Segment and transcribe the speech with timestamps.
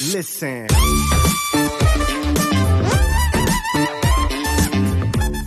[0.00, 0.66] Listen.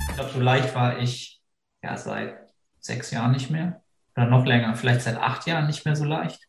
[0.08, 1.42] Ich glaube, so leicht war ich
[1.82, 2.35] ja seit
[2.79, 3.81] sechs Jahren nicht mehr.
[4.16, 6.39] Oder noch länger, vielleicht seit acht Jahren nicht mehr so leicht.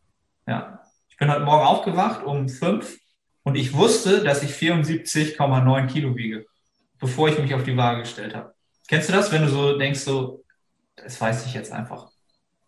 [0.47, 0.81] Ja.
[1.09, 2.97] Ich bin heute Morgen aufgewacht um fünf
[3.43, 6.45] und ich wusste, dass ich 74,9 Kilo wiege,
[6.99, 8.53] bevor ich mich auf die Waage gestellt habe.
[8.87, 10.43] Kennst du das, wenn du so denkst, so,
[10.95, 12.09] das weiß ich jetzt einfach.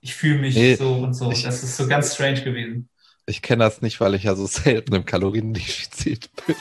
[0.02, 1.32] Ich fühle mich Nee, so und so.
[1.32, 2.90] ich- das ist so ganz strange gewesen.
[3.30, 6.56] Ich kenne das nicht, weil ich ja so selten im Kaloriendefizit bin.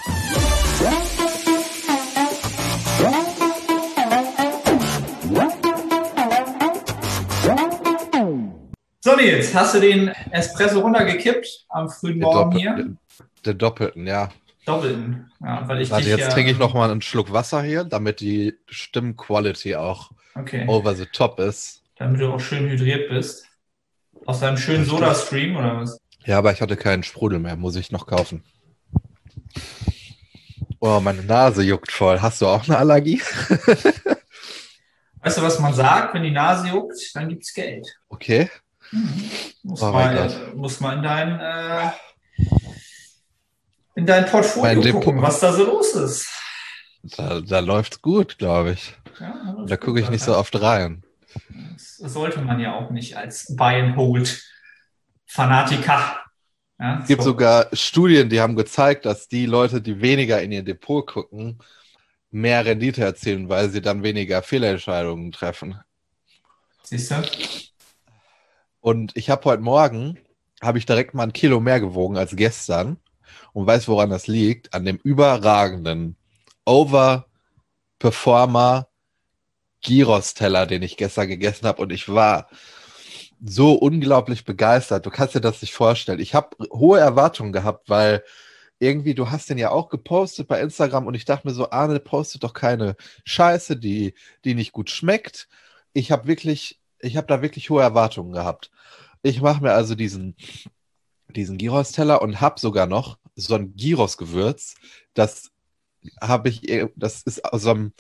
[9.01, 12.97] So, Nils, hast du den Espresso runtergekippt am frühen Der, Morgen Doppel hier?
[13.45, 14.31] der Doppelten, ja.
[14.65, 15.31] Doppelten.
[15.41, 18.21] Ja, weil ich Warte, jetzt ja, trinke ich noch mal einen Schluck Wasser hier, damit
[18.21, 20.67] die Stimmquality auch Okay.
[20.67, 21.83] over the top ist.
[21.97, 23.47] Damit du auch schön hydriert bist.
[24.27, 25.99] Aus deinem schönen Soda-Stream oder was?
[26.27, 28.43] Ja, aber ich hatte keinen Sprudel mehr, muss ich noch kaufen.
[30.81, 32.21] Oh, meine Nase juckt voll.
[32.21, 33.21] Hast du auch eine Allergie?
[35.23, 37.87] Weißt du, was man sagt, wenn die Nase juckt, dann gibt's Geld.
[38.09, 38.51] Okay.
[39.63, 41.91] Muss, Oh mein mal, muss mal in dein, äh,
[43.97, 45.03] in dein Portfolio Mein Depot.
[45.03, 46.29] gucken, was da so los ist.
[47.03, 48.95] Da, da läuft's gut, glaube ich.
[49.19, 51.03] Ja, Da gucke ich nicht so oft rein.
[51.77, 54.45] Das sollte man ja auch nicht als Buy and Hold
[55.27, 56.21] Fanatiker.
[56.79, 57.31] Ja, Es gibt so.
[57.31, 61.59] sogar Studien, die haben gezeigt, dass die Leute, die weniger in ihr Depot gucken,
[62.31, 65.79] mehr Rendite erzielen, weil sie dann weniger Fehlentscheidungen treffen.
[66.83, 67.23] Siehst du?
[68.81, 70.19] Und ich habe heute Morgen,
[70.63, 72.99] habe ich direkt mal ein Kilo mehr gewogen als gestern
[73.53, 74.75] und weiß, woran das liegt.
[74.75, 76.17] An dem überragenden
[76.65, 78.89] Overperformer
[79.83, 81.83] Gyros-Teller, den ich gestern gegessen habe.
[81.83, 82.49] Und ich war
[83.45, 85.07] so unglaublich begeistert.
[85.07, 86.21] Du kannst dir das nicht vorstellen.
[86.21, 88.23] Ich habe hohe Erwartungen gehabt, weil
[88.79, 92.01] irgendwie, du hast den ja auch gepostet bei Instagram und ich dachte mir so, Arne
[92.01, 95.49] postet doch keine Scheiße, die, die nicht gut schmeckt.
[95.93, 98.71] Ich habe wirklich, ich habe da wirklich hohe Erwartungen gehabt.
[99.23, 100.37] Ich mache mir also diesen,
[101.29, 104.75] diesen Gyros-Teller und habe sogar noch so ein Gyros-Gewürz.
[105.15, 105.51] Das
[106.21, 107.93] habe ich, das ist aus so einem,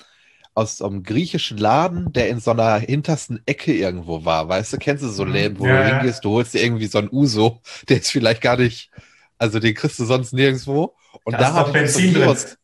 [0.57, 4.49] aus so einem griechischen Laden, der in so einer hintersten Ecke irgendwo war.
[4.49, 5.33] Weißt du, kennst du so Mhm.
[5.33, 8.43] Läden, wo Ja, du hingehst, du holst dir irgendwie so ein Uso, der ist vielleicht
[8.43, 8.91] gar nicht,
[9.39, 10.97] also den kriegst du sonst nirgendwo.
[11.25, 12.35] Und Da da, habe noch ich noch so Benzin drin.
[12.35, 12.57] Gyros.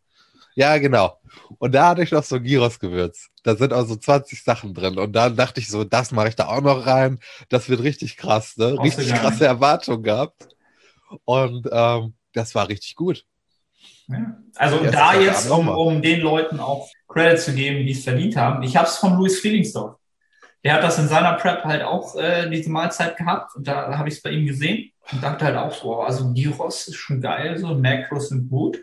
[0.55, 1.19] Ja, genau.
[1.59, 3.29] Und da hatte ich noch so ein Gyros-Gewürz.
[3.45, 4.99] Da sind also 20 Sachen drin.
[4.99, 7.21] Und dann dachte ich so, das mache ich da auch noch rein.
[7.49, 8.81] Das wird richtig krass, ne?
[8.83, 9.47] Richtig krasse.
[9.47, 10.49] Erwartungen gehabt.
[11.25, 13.27] Und ähm, das war richtig gut.
[14.57, 18.37] Also Jetzt da jetzt, um, um den Leuten auch Credit zu geben, die es verdient
[18.37, 18.63] haben.
[18.63, 19.97] Ich habe es von Louis Frielingsdorf.
[20.65, 24.09] Der hat das in seiner Prep halt auch äh, diese Mahlzeit gehabt und da habe
[24.09, 27.21] ich es bei ihm gesehen und dachte halt auch so, oh, also Gyros ist schon
[27.21, 28.79] geil, so Macros sind gut.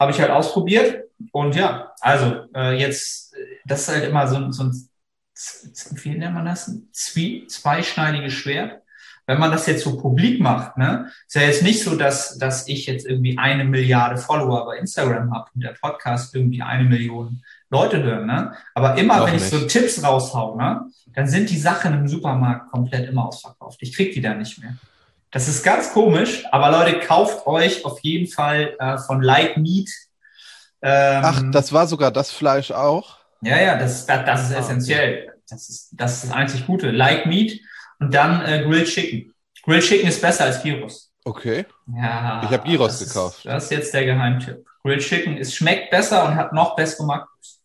[0.00, 4.36] Habe ich halt ausprobiert und ja, also äh, jetzt, äh, das ist halt immer so,
[4.36, 4.72] ein- so ein,
[6.02, 6.68] wie nennt man das?
[6.68, 8.80] Ein Zwie zweischneidiges Schwert.
[9.26, 12.68] Wenn man das jetzt so publik macht, ne, ist ja jetzt nicht so, dass, dass
[12.68, 17.42] ich jetzt irgendwie eine Milliarde Follower bei Instagram habe und der Podcast irgendwie eine Million
[17.70, 18.52] Leute hören, ne?
[18.74, 19.50] Aber immer, Noch wenn ich nicht.
[19.50, 20.82] so Tipps raushau, ne,
[21.14, 23.78] dann sind die Sachen im Supermarkt komplett immer ausverkauft.
[23.80, 24.74] Ich krieg die da nicht mehr.
[25.30, 29.88] Das ist ganz komisch, aber Leute, kauft euch auf jeden Fall äh, von Like Meat.
[30.82, 33.16] Ähm, Ach, das war sogar das Fleisch auch.
[33.40, 35.32] ja, ja, das, das, das ist Ah, essentiell.
[35.48, 36.90] Das ist, das ist das einzig Gute.
[36.90, 37.58] Like Meat
[38.04, 39.32] und dann äh, Grilled Chicken.
[39.64, 41.10] Grilled Chicken ist besser als Gyros.
[41.24, 41.64] Okay.
[41.96, 42.42] Ja.
[42.44, 43.36] Ich hab Gyros das gekauft.
[43.38, 44.64] Ist, das ist jetzt der Geheimtipp.
[44.82, 47.60] Grilled Chicken, es schmeckt besser und hat noch bessere Makros.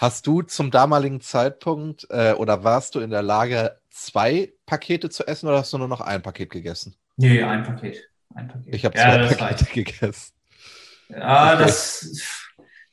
[0.00, 5.26] Hast du zum damaligen Zeitpunkt äh, oder warst du in der Lage, zwei Pakete zu
[5.26, 6.96] essen oder hast du nur noch ein Paket gegessen?
[7.16, 8.02] Nee, ein Paket.
[8.34, 8.74] Ein Paket.
[8.74, 9.72] Ich habe ja, zwei Pakete reicht.
[9.72, 10.32] gegessen.
[11.10, 11.62] Ja, Okay.
[11.64, 12.22] das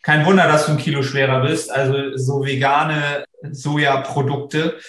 [0.03, 1.71] kein Wunder, dass du ein Kilo schwerer bist.
[1.71, 4.79] Also so vegane Sojaprodukte,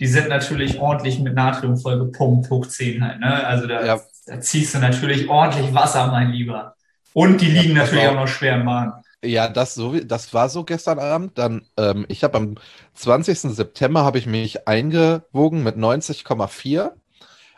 [0.00, 3.20] die sind natürlich ordentlich mit Natrium voll gepumpt, hoch 10 halt.
[3.20, 3.46] Ne?
[3.46, 4.00] Also da, Ja.
[4.26, 6.74] da ziehst du natürlich ordentlich Wasser, mein Lieber.
[7.14, 8.92] Und die liegen pass natürlich auch noch schwer im Magen.
[9.24, 11.36] Ja, das, so, wie- das war so gestern Abend.
[11.38, 12.54] Dann, ähm, ich habe am
[12.94, 13.52] 20.
[13.52, 16.92] September habe ich mich eingewogen mit 90,4.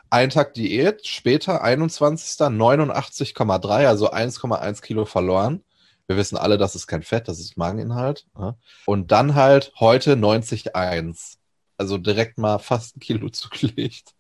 [0.09, 2.49] Ein Tag Diät, später 21.
[2.49, 5.63] 89,3, also 1,1 Kilo verloren.
[6.07, 8.25] Wir wissen alle, das ist kein Fett, das ist Mageninhalt.
[8.39, 8.57] Ja.
[8.87, 11.37] Und dann halt heute 90,1.
[11.81, 14.13] Also direkt mal fast ein Kilo zugelegt.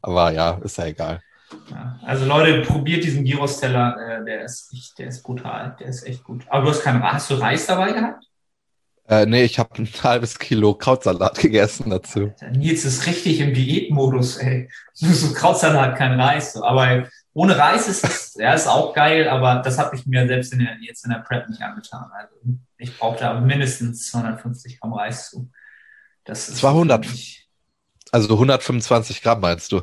[0.00, 1.20] Aber ja, ist ja egal.
[1.68, 1.98] Ja.
[2.04, 6.22] Also Leute, probiert diesen Gyros-Teller, äh, der ist echt, der ist brutal, der ist echt
[6.22, 6.44] gut.
[6.48, 8.24] Aber du hast keinen, hast du Reis dabei gehabt?
[9.08, 12.32] Äh, nee, ich habe ein halbes Kilo Krautsalat gegessen dazu.
[12.40, 14.70] Der Nils ist richtig im Diätmodus, ey.
[15.00, 16.52] Nur so Krautsalat, kein Reis.
[16.52, 16.62] So.
[16.62, 20.52] Aber Ohne Reis ist das, ja, ist auch geil, aber das habe ich mir selbst
[20.52, 22.08] in der, jetzt in der Prep nicht angetan.
[22.12, 22.36] Also
[22.78, 25.50] ich brauche da mindestens 250 Gramm Reis zu.
[26.30, 27.06] Das ist 200.
[28.12, 29.82] Also 125 Gramm meinst du?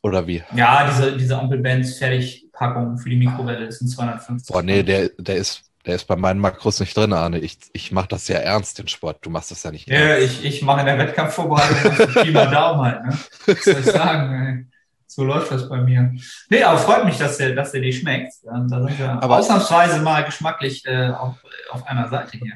[0.00, 0.42] Oder wie?
[0.54, 4.52] Ja, diese, diese Ampelbands Fertigpackung für die Mikrowelle ist ein 250.
[4.52, 7.40] Boah, nee, der, der ist der ist bei meinen Makros nicht drin, Arne.
[7.40, 9.18] Ich, ich mache das ja ernst, den Sport.
[9.26, 10.38] Du machst das ja nicht Ja, ernst.
[10.40, 13.04] ich, ich mache in der Wettkampfvorbereitung mal Daumen halt.
[13.04, 13.18] Ne?
[13.46, 14.32] Was soll ich sagen?
[14.32, 14.66] Ey?
[15.08, 16.14] So läuft das bei mir.
[16.48, 18.32] Nee, aber freut mich, dass der, dass der dir schmeckt.
[18.44, 21.34] Da sind wir aber ausnahmsweise mal geschmacklich äh, auf,
[21.70, 22.54] auf einer Seite hier.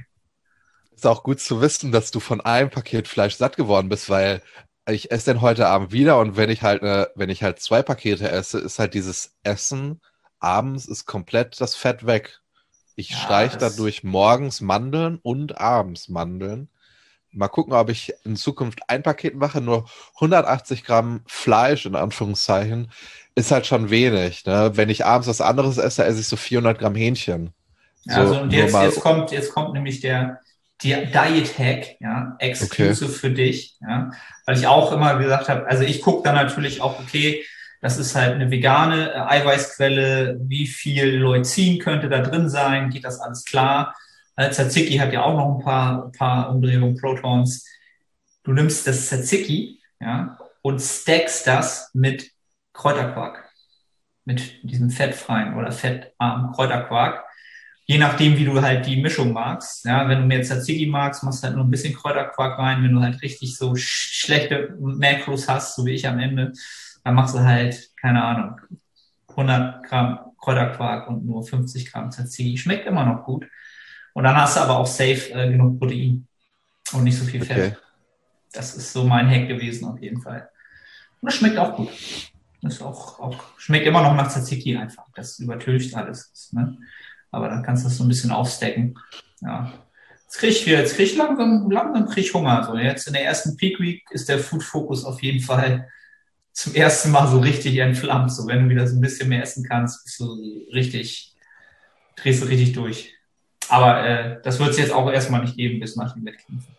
[0.97, 4.43] Ist auch gut zu wissen, dass du von einem Paket Fleisch satt geworden bist, weil
[4.89, 7.83] ich esse den heute Abend wieder und wenn ich halt eine, wenn ich halt zwei
[7.83, 10.01] Pakete esse, ist halt dieses Essen
[10.39, 12.41] abends ist komplett das Fett weg.
[12.95, 16.69] Ich ja, streiche dadurch morgens Mandeln und abends Mandeln.
[17.33, 19.61] Mal gucken, ob ich in Zukunft ein Paket mache.
[19.61, 22.91] Nur 180 Gramm Fleisch, in Anführungszeichen,
[23.35, 24.47] ist halt schon wenig.
[24.47, 24.71] Ne?
[24.75, 27.53] Wenn ich abends was anderes esse, esse ich so 400 Gramm Hähnchen.
[28.05, 30.41] So, also und jetzt, jetzt, kommt, jetzt kommt nämlich der, der
[30.83, 33.19] Diet Hack, ja, exclusive okay.
[33.19, 34.11] für dich, ja,
[34.45, 37.43] weil ich auch immer gesagt habe, also ich gucke dann natürlich auch, okay,
[37.81, 40.39] das ist halt eine vegane äh, Eiweißquelle.
[40.41, 42.91] Wie viel Leucin könnte da drin sein?
[42.91, 43.95] Geht das alles klar?
[44.37, 47.67] Äh, Tzatziki hat ja auch noch ein paar, ein paar Umdrehungen, Protons.
[48.43, 52.31] Du nimmst das Tzatziki ja, und stackst das mit
[52.73, 53.45] Kräuterquark.
[54.25, 57.25] Mit diesem fettfreien oder fettarmen Kräuterquark.
[57.89, 59.85] Je nachdem, wie du halt die Mischung magst.
[59.85, 62.83] Ja, wenn du mehr Tzatziki magst, machst du halt nur ein bisschen Kräuterquark rein.
[62.83, 66.53] Wenn du halt richtig so schlechte Makros hast, so wie ich am Ende,
[67.05, 68.61] dann machst du halt, keine Ahnung,
[69.29, 72.59] 100 Gramm Kräuterquark und nur 50 Gramm Tzatziki.
[72.59, 73.47] Schmeckt immer noch gut.
[74.15, 76.27] Und dann hast du aber auch safe äh, genug Protein
[76.93, 77.73] und nicht so viel Fett.
[77.73, 77.77] Okay.
[78.53, 80.49] Das ist so mein Hack gewesen auf jeden Fall.
[81.21, 81.91] Und es schmeckt auch gut.
[82.63, 85.05] Das auch, auch, schmeckt immer noch nach Tzatziki einfach.
[85.15, 86.51] Das übertönt alles.
[86.53, 86.79] Ne?
[87.31, 88.99] Aber dann kannst du das so ein bisschen aufstecken.
[89.41, 89.73] Ja.
[90.25, 92.65] Jetzt krieg ich, jetzt krieg ich langsam, langsam krieg ich Hunger.
[92.65, 95.89] So, jetzt in der ersten Peak Week ist der Food Focus auf jeden Fall
[96.53, 98.33] zum ersten Mal so richtig entflammt.
[98.33, 101.35] So, wenn du wieder so ein bisschen mehr essen kannst, bist du richtig,
[102.17, 103.15] drehst du richtig durch.
[103.69, 106.77] Aber äh, das wird es jetzt auch erstmal nicht geben bis nach den Wettkämpfen.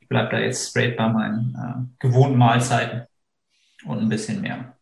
[0.00, 3.06] Ich bleibe da jetzt straight bei meinen äh, gewohnten Mahlzeiten
[3.84, 4.76] und ein bisschen mehr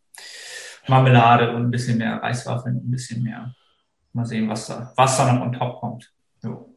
[0.86, 3.54] Marmelade und ein bisschen mehr Reiswaffeln ein bisschen mehr.
[4.12, 6.12] Mal sehen, was da, was da noch on top kommt.
[6.40, 6.74] So.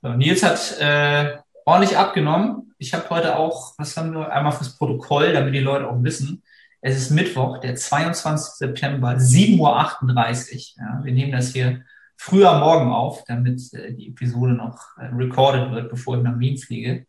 [0.00, 2.74] So, Nils hat äh, ordentlich abgenommen.
[2.78, 6.42] Ich habe heute auch, was haben wir, einmal fürs Protokoll, damit die Leute auch wissen.
[6.80, 8.54] Es ist Mittwoch, der 22.
[8.54, 10.84] September, 7.38 Uhr.
[10.84, 11.84] Ja, wir nehmen das hier
[12.16, 16.58] früher Morgen auf, damit äh, die Episode noch äh, recorded wird, bevor ich nach Wien
[16.58, 17.06] fliege.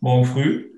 [0.00, 0.72] Morgen früh.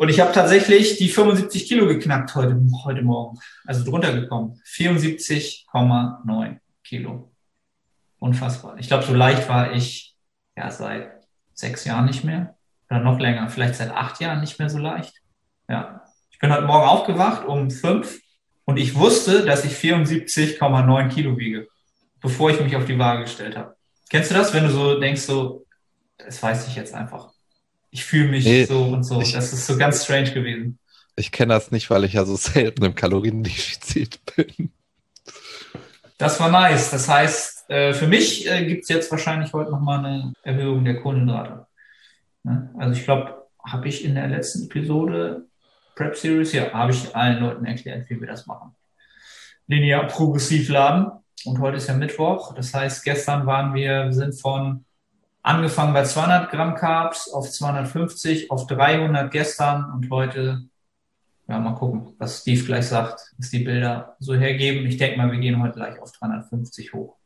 [0.00, 3.38] Und ich habe tatsächlich die 75 Kilo geknackt heute, heute Morgen.
[3.66, 4.58] Also drunter gekommen.
[4.66, 7.30] 74,9 Kilo.
[8.18, 8.78] Unfassbar.
[8.78, 10.16] Ich glaube, so leicht war ich
[10.56, 11.10] ja seit
[11.52, 12.56] sechs Jahren nicht mehr
[12.88, 15.20] oder noch länger, vielleicht seit acht Jahren nicht mehr so leicht.
[15.68, 16.02] Ja.
[16.30, 18.22] Ich bin heute Morgen aufgewacht um fünf
[18.64, 21.68] und ich wusste, dass ich 74,9 Kilo wiege,
[22.22, 23.76] bevor ich mich auf die Waage gestellt habe.
[24.08, 25.66] Kennst du das, wenn du so denkst, so,
[26.16, 27.34] das weiß ich jetzt einfach.
[27.90, 29.20] Ich fühle mich nee, so und so.
[29.20, 30.78] Ich, das ist so ganz strange gewesen.
[31.16, 34.70] Ich kenne das nicht, weil ich ja so selten im Kaloriendefizit bin.
[36.18, 36.90] Das war nice.
[36.90, 41.00] Das heißt, äh, für mich äh, gibt es jetzt wahrscheinlich heute nochmal eine Erhöhung der
[41.00, 41.66] Kohlenhydrate.
[42.44, 42.70] Ne?
[42.78, 45.46] Also ich glaube, habe ich in der letzten Episode
[45.94, 48.74] Prep Series, ja, habe ich allen Leuten erklärt, wie wir das machen.
[49.66, 51.10] Linear progressiv laden.
[51.44, 52.54] Und heute ist ja Mittwoch.
[52.54, 54.84] Das heißt, gestern waren wir, sind von
[55.42, 60.62] angefangen bei 200 Gramm Carbs auf 250, auf 300 gestern und heute
[61.50, 64.86] ja, mal gucken, was Steve gleich sagt, was die Bilder so hergeben.
[64.86, 67.16] Ich denke mal, wir gehen heute gleich auf 350 hoch,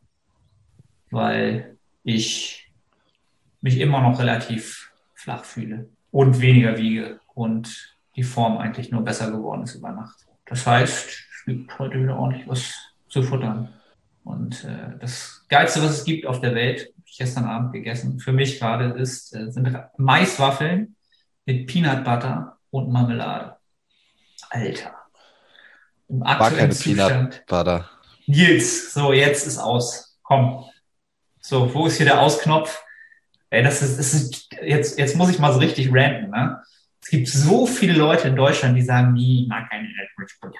[1.11, 2.73] weil ich
[3.61, 9.31] mich immer noch relativ flach fühle und weniger wiege und die Form eigentlich nur besser
[9.31, 10.27] geworden ist über Nacht.
[10.47, 12.75] Das heißt, es gibt heute wieder ordentlich was
[13.09, 13.75] zu futtern.
[14.25, 18.33] Und äh, das Geilste, was es gibt auf der Welt, ich gestern Abend gegessen, für
[18.33, 20.97] mich gerade ist, äh, sind Maiswaffeln
[21.47, 23.57] mit Peanut Butter und Marmelade.
[24.51, 24.95] Alter.
[26.09, 27.89] Im War keine Peanut Butter.
[28.27, 30.19] Nils, so, jetzt ist aus.
[30.23, 30.65] Komm.
[31.41, 32.83] So, wo ist hier der Ausknopf?
[33.51, 36.63] Ey, das ist, das ist jetzt, jetzt muss ich mal so richtig ranten, ne?
[37.03, 40.59] Es gibt so viele Leute in Deutschland, die sagen, nie, ich mag keine Rich Butter.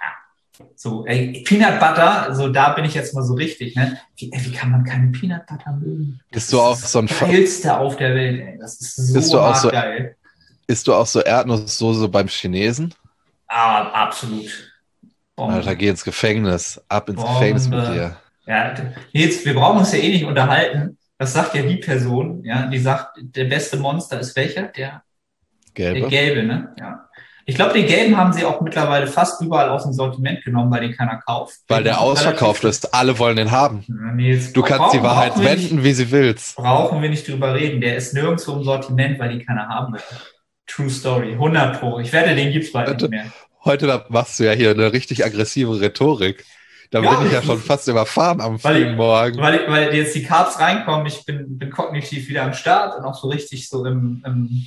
[0.77, 3.99] So, ey, Peanut Butter, so da bin ich jetzt mal so richtig, ne?
[4.17, 6.21] Wie, ey, wie kann man keine Peanut Butter mögen?
[6.31, 8.59] Das Bist du auch so ein geilste auf der Welt, ey.
[8.61, 10.17] Das ist so, Bist du auch so geil.
[10.67, 12.95] Ist du auch so Erdnusssoße beim Chinesen?
[13.49, 14.73] Ah, absolut.
[15.37, 15.55] Bombe.
[15.55, 16.81] Alter, geh ins Gefängnis.
[16.89, 17.35] Ab ins Bombe.
[17.35, 18.17] Gefängnis mit dir.
[18.47, 18.75] Ja,
[19.13, 20.99] jetzt, wir brauchen uns ja eh nicht unterhalten.
[21.19, 24.65] Das sagt ja die Person, ja, die sagt, der beste Monster ist welcher?
[24.65, 25.03] Der
[25.73, 26.01] gelbe.
[26.01, 26.75] Der gelbe, ne?
[26.79, 27.09] Ja.
[27.47, 30.81] Ich glaube, den gelben haben sie auch mittlerweile fast überall aus dem Sortiment genommen, weil
[30.81, 31.59] den keiner kauft.
[31.69, 32.95] Weil der ausverkauft ist.
[32.95, 33.85] Alle wollen den haben.
[34.15, 36.57] Nee, du kannst die Wahrheit wenden, nicht, wie sie willst.
[36.57, 37.81] Brauchen wir nicht drüber reden.
[37.81, 40.01] Der ist nirgendwo im Sortiment, weil die keiner haben will.
[40.67, 41.33] True Story.
[41.33, 41.99] 100 Pro.
[41.99, 43.27] Ich werde den gibt's bald nicht mehr.
[43.65, 46.45] Heute machst du ja hier eine richtig aggressive Rhetorik.
[46.91, 49.39] Da ja, bin ich ja schon fast überfahren am frühen Morgen.
[49.39, 53.15] Weil, weil jetzt die Carbs reinkommen, ich bin, bin kognitiv wieder am Start und auch
[53.15, 54.67] so richtig so im, im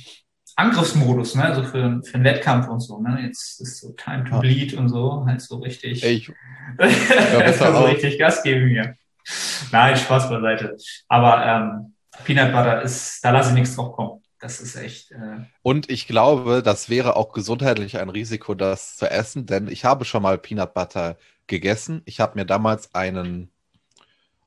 [0.58, 1.44] Angriffsmodus, ne?
[1.44, 3.20] Also für, für einen Wettkampf und so, ne?
[3.22, 6.02] Jetzt ist so Time to Bleed und so, halt so richtig.
[6.02, 6.32] Ey, ich,
[6.78, 8.96] ja, so richtig Gas geben hier.
[9.70, 10.76] Nein, Spaß beiseite.
[11.06, 14.20] Aber ähm, Peanut Butter ist, da lasse ich nichts drauf kommen.
[14.40, 15.12] Das ist echt.
[15.12, 19.84] Äh und ich glaube, das wäre auch gesundheitlich ein Risiko, das zu essen, denn ich
[19.84, 22.02] habe schon mal Peanut Butter gegessen.
[22.04, 23.52] Ich habe mir damals einen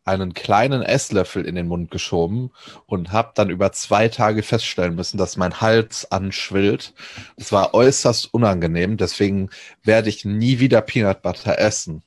[0.03, 2.51] einen kleinen Esslöffel in den Mund geschoben
[2.85, 6.93] und habe dann über zwei Tage feststellen müssen, dass mein Hals anschwillt.
[7.37, 9.49] Es war äußerst unangenehm, deswegen
[9.83, 12.03] werde ich nie wieder Peanut Butter essen.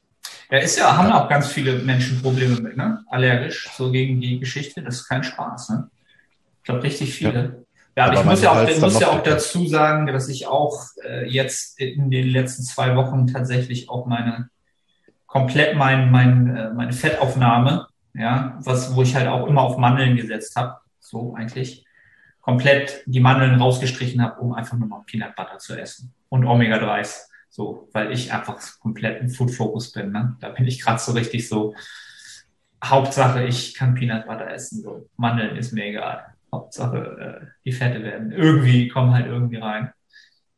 [0.50, 3.04] Ja, ist ja, haben auch ganz viele Menschen Probleme mit, ne?
[3.08, 4.82] Allergisch, so gegen die Geschichte.
[4.82, 5.90] Das ist kein Spaß, ne?
[6.58, 7.64] Ich glaube, richtig viele.
[7.96, 10.28] Ja, ja aber, aber ich muss ja auch, ich muss ja auch dazu sagen, dass
[10.28, 14.48] ich auch äh, jetzt in den letzten zwei Wochen tatsächlich auch meine
[15.34, 20.16] komplett mein, mein, äh, meine Fettaufnahme, ja, was, wo ich halt auch immer auf Mandeln
[20.16, 21.84] gesetzt habe, so eigentlich,
[22.40, 27.28] komplett die Mandeln rausgestrichen habe, um einfach nur noch Peanut Butter zu essen und Omega-3s.
[27.48, 30.12] So, weil ich einfach komplett im Food-Focus bin.
[30.12, 30.36] Ne?
[30.40, 31.74] Da bin ich gerade so richtig so,
[32.84, 34.82] Hauptsache, ich kann Peanut Butter essen.
[34.82, 35.08] So.
[35.16, 36.26] Mandeln ist mir egal.
[36.52, 36.98] Hauptsache,
[37.42, 39.92] äh, die Fette werden irgendwie, kommen halt irgendwie rein.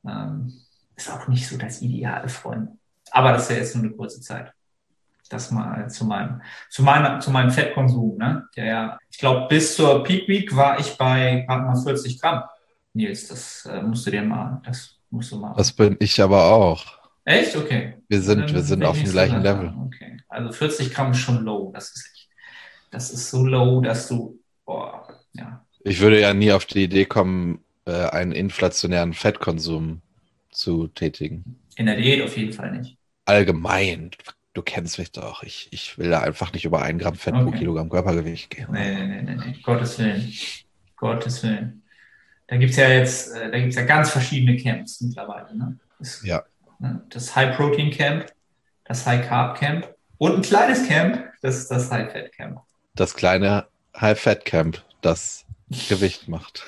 [0.06, 0.52] Ähm,
[0.97, 2.71] ist auch nicht so das ideale Freund.
[3.12, 4.52] Aber das ist ja jetzt nur eine kurze Zeit
[5.28, 6.40] das mal zu meinem,
[6.71, 8.49] zu meiner, zu meinem Fettkonsum, ne?
[8.56, 12.42] Der ja, ich glaube, bis zur Peak Week war ich bei gerade mal 40 Gramm.
[12.92, 15.54] Nils, das äh, musst du dir mal, das musst du mal.
[15.56, 16.85] Das bin ich aber auch.
[17.25, 17.56] Echt?
[17.56, 17.95] Okay.
[18.09, 19.75] Wir sind, wir sind auf dem gleichen Level.
[19.87, 20.18] Okay.
[20.28, 21.73] Also 40 Gramm ist schon low.
[21.75, 22.28] Das ist,
[22.90, 25.64] das ist so low, dass du, boah, ja.
[25.80, 30.02] Ich würde ja nie auf die Idee kommen, äh, einen inflationären Fettkonsum
[30.50, 31.61] zu tätigen.
[31.76, 32.97] In der Diät auf jeden Fall nicht.
[33.25, 34.11] Allgemein
[34.57, 35.43] du kennst mich doch.
[35.43, 37.45] Ich, ich will da einfach nicht über ein Gramm Fett okay.
[37.45, 38.69] pro Kilogramm Körpergewicht gehen.
[38.71, 40.33] Nee, nee, nee, nee, Gottes Willen.
[40.97, 41.83] Gottes Willen.
[42.47, 45.55] Da gibt es ja jetzt, äh, da gibt es ja ganz verschiedene Camps mittlerweile.
[45.57, 45.79] Ne?
[45.99, 46.43] Das, ja.
[46.79, 47.03] Ne?
[47.11, 48.27] Das High-Protein-Camp,
[48.85, 52.61] das High-Carb-Camp und ein kleines Camp, das ist das High-Fat-Camp.
[52.95, 53.67] Das kleine
[54.01, 55.45] High-Fat-Camp, das
[55.89, 56.65] Gewicht macht.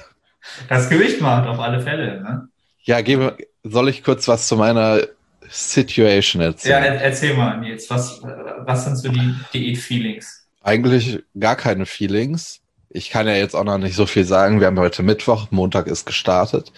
[0.68, 2.20] Das Gewicht macht, auf alle Fälle.
[2.22, 2.48] Ne?
[2.82, 5.00] Ja, gebe, soll ich kurz was zu meiner
[5.50, 6.84] Situation erzählen.
[6.84, 10.48] Ja, erzähl mal, Nils, was, was sind so die Diät-Feelings?
[10.62, 12.60] Eigentlich gar keine Feelings.
[12.90, 14.60] Ich kann ja jetzt auch noch nicht so viel sagen.
[14.60, 16.72] Wir haben heute Mittwoch, Montag ist gestartet.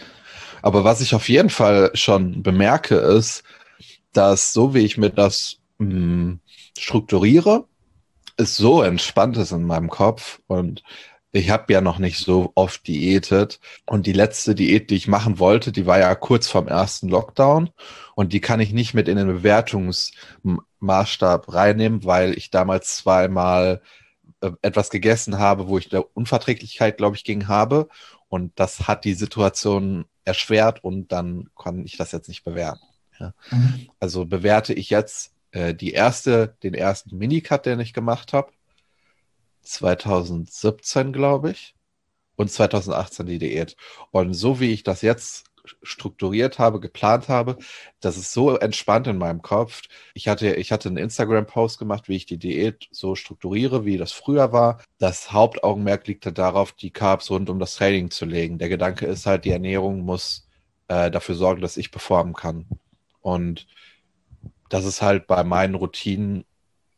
[0.63, 3.43] Aber was ich auf jeden Fall schon bemerke, ist,
[4.13, 6.41] dass so wie ich mir das mh, hm,
[6.79, 7.65] strukturiere,
[8.37, 10.83] es so entspannt ist in meinem Kopf und
[11.33, 13.61] ich habe ja noch nicht so oft diätet.
[13.87, 17.71] Und die letzte Diät, die ich machen wollte, die war ja kurz vorm ersten Lockdown.
[18.21, 23.81] Und die kann ich nicht mit in den Bewertungsmaßstab reinnehmen, weil ich damals zweimal
[24.43, 27.89] äh, etwas gegessen habe, wo ich der Unverträglichkeit, glaube ich, ging habe.
[28.29, 32.85] Und das hat die Situation erschwert und dann kann ich das jetzt nicht bewerten.
[33.19, 33.33] Ja.
[33.51, 33.89] Mhm.
[34.01, 38.53] Also bewerte ich jetzt äh, die erste, den ersten Minicut, den ich gemacht habe
[39.63, 41.75] 2017, glaube ich,
[42.37, 43.77] und 2018 die Diät.
[44.11, 45.50] Und so wie ich das jetzt
[45.83, 47.59] strukturiert habe, geplant habe,
[48.01, 49.83] das ist so entspannt in meinem Kopf.
[50.15, 54.13] Ich hatte, ich hatte einen Instagram-Post gemacht, wie ich die Diät so strukturiere, wie das
[54.13, 54.83] früher war.
[54.99, 58.59] Das Hauptaugenmerk liegt halt darauf, die Carbs rund um das Training zu legen.
[58.59, 60.49] Der Gedanke ist halt, die Ernährung muss
[60.89, 62.67] äh, dafür sorgen, dass ich performen kann.
[63.21, 63.67] Und
[64.69, 66.45] das ist halt bei meinen Routinen,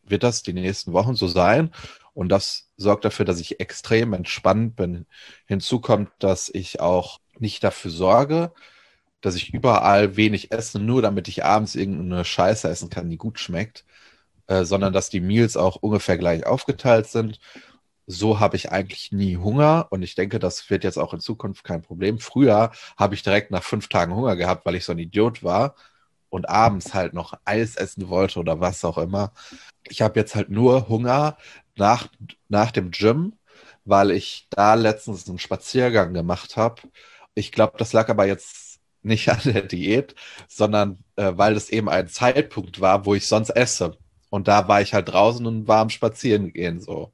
[0.04, 1.72] wird das die nächsten Wochen so sein.
[2.14, 5.06] Und das sorgt dafür, dass ich extrem entspannt bin.
[5.46, 8.52] Hinzu kommt, dass ich auch nicht dafür sorge,
[9.20, 13.38] dass ich überall wenig esse, nur damit ich abends irgendeine Scheiße essen kann, die gut
[13.40, 13.84] schmeckt,
[14.48, 17.40] äh, sondern dass die Meals auch ungefähr gleich aufgeteilt sind.
[18.06, 21.64] So habe ich eigentlich nie Hunger und ich denke, das wird jetzt auch in Zukunft
[21.64, 22.18] kein Problem.
[22.18, 25.76] Früher habe ich direkt nach fünf Tagen Hunger gehabt, weil ich so ein Idiot war
[26.30, 29.32] und abends halt noch Eis essen wollte oder was auch immer.
[29.88, 31.36] Ich habe jetzt halt nur Hunger,
[31.76, 32.08] nach,
[32.48, 33.34] nach dem Gym,
[33.84, 36.82] weil ich da letztens einen Spaziergang gemacht habe.
[37.34, 40.14] Ich glaube, das lag aber jetzt nicht an der Diät,
[40.48, 43.96] sondern äh, weil es eben ein Zeitpunkt war, wo ich sonst esse.
[44.30, 47.12] Und da war ich halt draußen und war am Spazieren gehen so.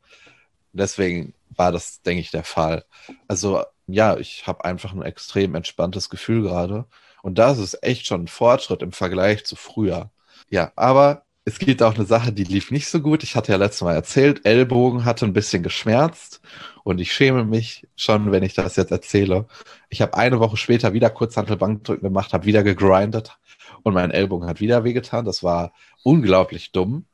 [0.72, 2.84] Deswegen war das, denke ich, der Fall.
[3.26, 6.86] Also ja, ich habe einfach ein extrem entspanntes Gefühl gerade.
[7.22, 10.10] Und das ist echt schon ein Fortschritt im Vergleich zu früher.
[10.50, 13.22] Ja, aber es gibt auch eine Sache, die lief nicht so gut.
[13.22, 16.42] Ich hatte ja letztes Mal erzählt, Ellbogen hatte ein bisschen geschmerzt
[16.84, 19.46] und ich schäme mich schon, wenn ich das jetzt erzähle.
[19.88, 23.38] Ich habe eine Woche später wieder Kurzhantelbankdrücken gemacht, habe wieder gegrindet
[23.82, 25.24] und mein Ellbogen hat wieder wehgetan.
[25.24, 27.06] Das war unglaublich dumm.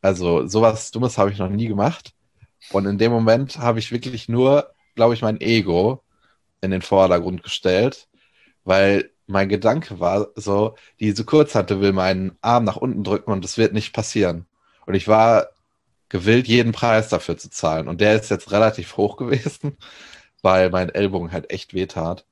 [0.00, 2.12] Also sowas Dummes habe ich noch nie gemacht.
[2.70, 6.04] Und in dem Moment habe ich wirklich nur, glaube ich, mein Ego
[6.60, 8.06] in den Vordergrund gestellt,
[8.62, 13.58] weil mein Gedanke war so, diese Kurzhante will meinen Arm nach unten drücken und das
[13.58, 14.46] wird nicht passieren.
[14.86, 15.48] Und ich war
[16.08, 17.88] gewillt, jeden Preis dafür zu zahlen.
[17.88, 19.76] Und der ist jetzt relativ hoch gewesen,
[20.42, 22.26] weil mein Ellbogen halt echt wehtat.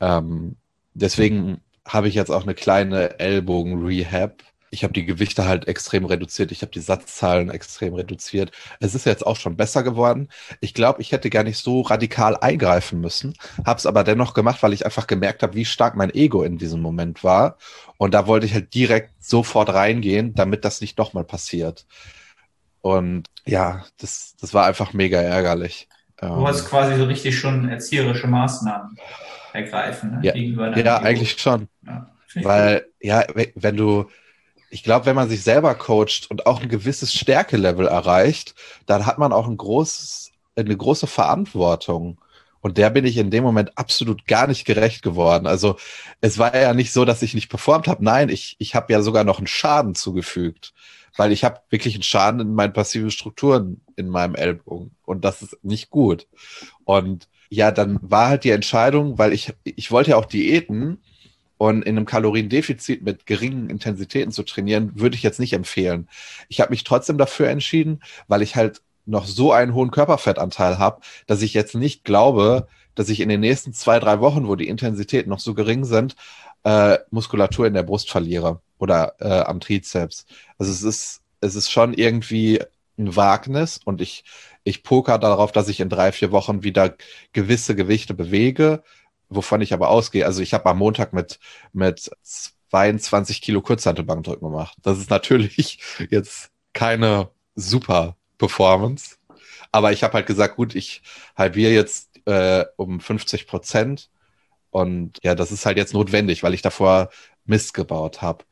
[0.00, 0.56] Ähm,
[0.94, 6.52] deswegen habe ich jetzt auch eine kleine Ellbogen-Rehab ich habe die Gewichte halt extrem reduziert.
[6.52, 8.52] Ich habe die Satzzahlen extrem reduziert.
[8.80, 10.28] Es ist jetzt auch schon besser geworden.
[10.60, 13.34] Ich glaube, ich hätte gar nicht so radikal eingreifen müssen,
[13.64, 16.58] habe es aber dennoch gemacht, weil ich einfach gemerkt habe, wie stark mein Ego in
[16.58, 17.56] diesem Moment war.
[17.96, 21.86] Und da wollte ich halt direkt sofort reingehen, damit das nicht nochmal passiert.
[22.80, 25.88] Und ja, das, das war einfach mega ärgerlich.
[26.20, 28.96] Du hast ähm, quasi so richtig schon erzieherische Maßnahmen
[29.52, 30.20] ergreifen ne?
[30.22, 31.06] ja, gegenüber Ja, Ego.
[31.06, 31.68] eigentlich schon.
[31.86, 34.10] Ja, weil, ja, wenn du,
[34.70, 38.54] ich glaube, wenn man sich selber coacht und auch ein gewisses Stärkelevel erreicht,
[38.86, 42.20] dann hat man auch ein großes, eine große Verantwortung.
[42.60, 45.46] Und der bin ich in dem Moment absolut gar nicht gerecht geworden.
[45.46, 45.76] Also
[46.20, 48.04] es war ja nicht so, dass ich nicht performt habe.
[48.04, 50.74] Nein, ich, ich habe ja sogar noch einen Schaden zugefügt,
[51.16, 54.90] weil ich habe wirklich einen Schaden in meinen passiven Strukturen in meinem Ellbogen.
[55.04, 56.26] Und das ist nicht gut.
[56.84, 60.98] Und ja, dann war halt die Entscheidung, weil ich, ich wollte ja auch Diäten
[61.58, 66.08] und in einem Kaloriendefizit mit geringen Intensitäten zu trainieren, würde ich jetzt nicht empfehlen.
[66.48, 71.00] Ich habe mich trotzdem dafür entschieden, weil ich halt noch so einen hohen Körperfettanteil habe,
[71.26, 74.68] dass ich jetzt nicht glaube, dass ich in den nächsten zwei, drei Wochen, wo die
[74.68, 76.14] Intensitäten noch so gering sind,
[76.64, 80.26] äh, Muskulatur in der Brust verliere oder äh, am Trizeps.
[80.58, 82.60] Also es ist, es ist schon irgendwie
[82.98, 84.24] ein Wagnis und ich,
[84.64, 86.96] ich poker darauf, dass ich in drei, vier Wochen wieder
[87.32, 88.82] gewisse Gewichte bewege,
[89.28, 91.38] wovon ich aber ausgehe, also ich habe am Montag mit,
[91.72, 92.10] mit
[92.70, 94.76] 22 Kilo Kurzhantelbankdrücken gemacht.
[94.82, 95.78] Das ist natürlich
[96.10, 99.16] jetzt keine super Performance.
[99.72, 101.02] Aber ich habe halt gesagt, gut, ich
[101.36, 104.10] halbiere jetzt äh, um 50 Prozent.
[104.70, 107.10] Und ja, das ist halt jetzt notwendig, weil ich davor
[107.44, 108.44] Mist gebaut habe.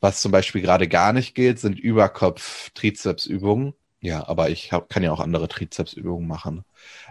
[0.00, 3.74] Was zum Beispiel gerade gar nicht geht, sind Überkopf-Trizepsübungen.
[4.04, 6.62] Ja, aber ich hab, kann ja auch andere Trizepsübungen machen.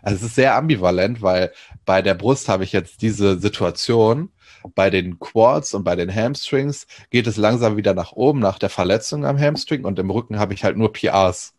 [0.03, 1.51] Also es ist sehr ambivalent, weil
[1.85, 4.29] bei der Brust habe ich jetzt diese Situation,
[4.75, 8.69] bei den Quads und bei den Hamstrings geht es langsam wieder nach oben nach der
[8.69, 11.55] Verletzung am Hamstring und im Rücken habe ich halt nur PRs.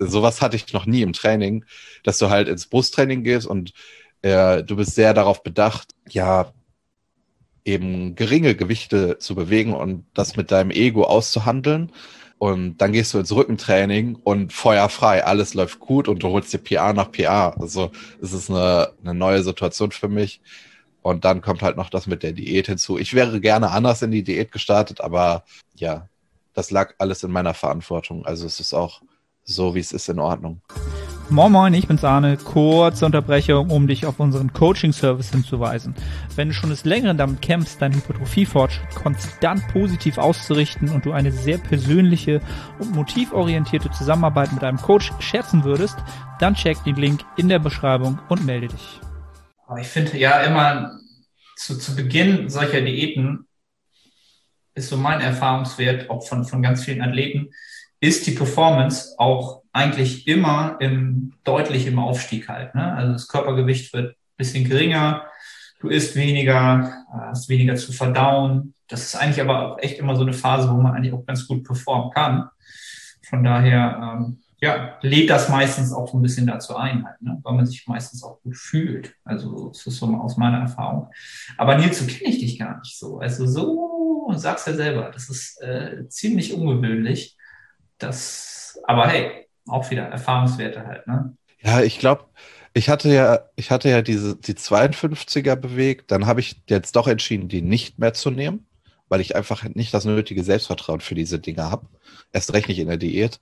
[0.00, 1.64] Sowas hatte ich noch nie im Training,
[2.02, 3.74] dass du halt ins Brusttraining gehst und
[4.22, 6.52] äh, du bist sehr darauf bedacht, ja,
[7.64, 11.92] eben geringe Gewichte zu bewegen und das mit deinem Ego auszuhandeln.
[12.38, 16.58] Und dann gehst du ins Rückentraining und feuerfrei, alles läuft gut und du holst dir
[16.58, 17.50] PA nach PA.
[17.50, 20.40] Also es ist eine, eine neue Situation für mich.
[21.00, 22.98] Und dann kommt halt noch das mit der Diät hinzu.
[22.98, 25.44] Ich wäre gerne anders in die Diät gestartet, aber
[25.74, 26.08] ja,
[26.54, 28.24] das lag alles in meiner Verantwortung.
[28.24, 29.02] Also es ist auch
[29.44, 30.62] so, wie es ist, in Ordnung.
[31.30, 32.36] Moin Moin, ich bin's Arne.
[32.36, 35.94] Kurze Unterbrechung, um dich auf unseren Coaching-Service hinzuweisen.
[36.36, 41.32] Wenn du schon des Längeren damit kämpfst, deinen Hypertrophie-Fortschritt konstant positiv auszurichten und du eine
[41.32, 42.42] sehr persönliche
[42.78, 45.96] und motivorientierte Zusammenarbeit mit einem Coach schätzen würdest,
[46.40, 49.00] dann check den Link in der Beschreibung und melde dich.
[49.80, 51.00] Ich finde ja immer
[51.56, 53.46] zu, zu Beginn solcher Diäten
[54.74, 57.50] ist so mein Erfahrungswert auch von, von ganz vielen Athleten,
[58.00, 62.74] ist die Performance auch eigentlich immer im, deutlich im Aufstieg halt.
[62.74, 62.94] Ne?
[62.94, 65.26] Also das Körpergewicht wird bisschen geringer,
[65.80, 68.74] du isst weniger, hast weniger zu verdauen.
[68.88, 71.46] Das ist eigentlich aber auch echt immer so eine Phase, wo man eigentlich auch ganz
[71.46, 72.48] gut performen kann.
[73.28, 77.38] Von daher, ähm, ja, lädt das meistens auch so ein bisschen dazu ein, halt, ne?
[77.42, 79.14] weil man sich meistens auch gut fühlt.
[79.24, 81.08] Also das ist so aus meiner Erfahrung.
[81.58, 83.18] Aber Nils, so kenne ich dich gar nicht so.
[83.18, 87.36] Also so, sagst ja selber, das ist äh, ziemlich ungewöhnlich.
[87.98, 91.36] Das, aber hey, auch wieder Erfahrungswerte halt, ne?
[91.62, 92.26] Ja, ich glaube,
[92.74, 97.08] ich hatte ja, ich hatte ja diese, die 52er bewegt, dann habe ich jetzt doch
[97.08, 98.66] entschieden, die nicht mehr zu nehmen,
[99.08, 101.86] weil ich einfach nicht das nötige Selbstvertrauen für diese Dinge habe.
[102.32, 103.40] Erst recht nicht in der Diät.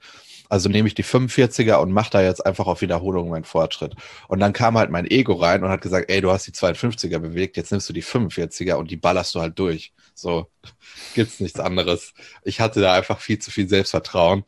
[0.50, 3.94] Also nehme ich die 45er und mache da jetzt einfach auf Wiederholung meinen Fortschritt.
[4.28, 7.18] Und dann kam halt mein Ego rein und hat gesagt, ey, du hast die 52er
[7.20, 9.94] bewegt, jetzt nimmst du die 45er und die ballerst du halt durch.
[10.14, 10.50] So
[11.14, 12.12] gibt's nichts anderes.
[12.44, 14.44] Ich hatte da einfach viel zu viel Selbstvertrauen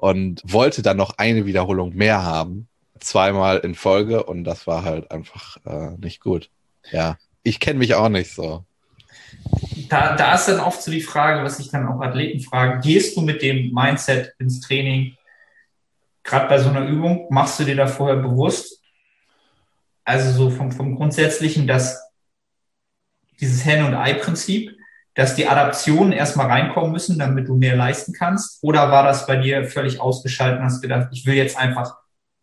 [0.00, 2.68] und wollte dann noch eine Wiederholung mehr haben,
[3.00, 6.50] zweimal in Folge und das war halt einfach äh, nicht gut.
[6.90, 8.64] Ja, ich kenne mich auch nicht so.
[9.90, 13.16] Da, da ist dann oft so die Frage, was ich dann auch Athleten frage, gehst
[13.16, 15.16] du mit dem Mindset ins Training,
[16.22, 18.82] gerade bei so einer Übung, machst du dir da vorher bewusst,
[20.04, 22.02] also so vom, vom Grundsätzlichen, dass
[23.38, 24.79] dieses Hen- und Ei-Prinzip,
[25.14, 28.62] dass die Adaptionen erstmal reinkommen müssen, damit du mehr leisten kannst?
[28.62, 31.96] Oder war das bei dir völlig ausgeschaltet und hast gedacht, ich will jetzt einfach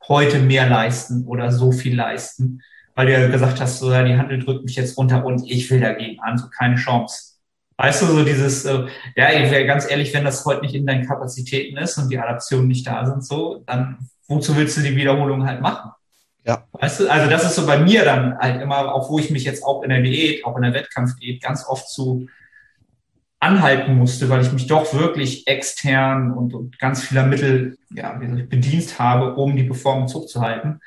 [0.08, 2.62] heute mehr leisten oder so viel leisten?
[2.98, 5.70] weil du ja gesagt hast, so, ja, die Handel drückt mich jetzt runter und ich
[5.70, 7.36] will dagegen an, so keine Chance.
[7.78, 10.88] Weißt du, so dieses, äh, ja, ich wäre ganz ehrlich, wenn das heute nicht in
[10.88, 14.96] deinen Kapazitäten ist und die Adaptionen nicht da sind, so, dann wozu willst du die
[14.96, 15.92] Wiederholung halt machen?
[16.44, 16.64] Ja.
[16.72, 19.44] Weißt du, also das ist so bei mir dann halt immer, auch wo ich mich
[19.44, 22.28] jetzt auch in der Diät, auch in der Wettkampfdiät ganz oft zu
[23.40, 29.00] anhalten musste, weil ich mich doch wirklich extern und, und ganz vieler Mittel ja, bedient
[29.00, 30.82] habe, um die Performance hochzuhalten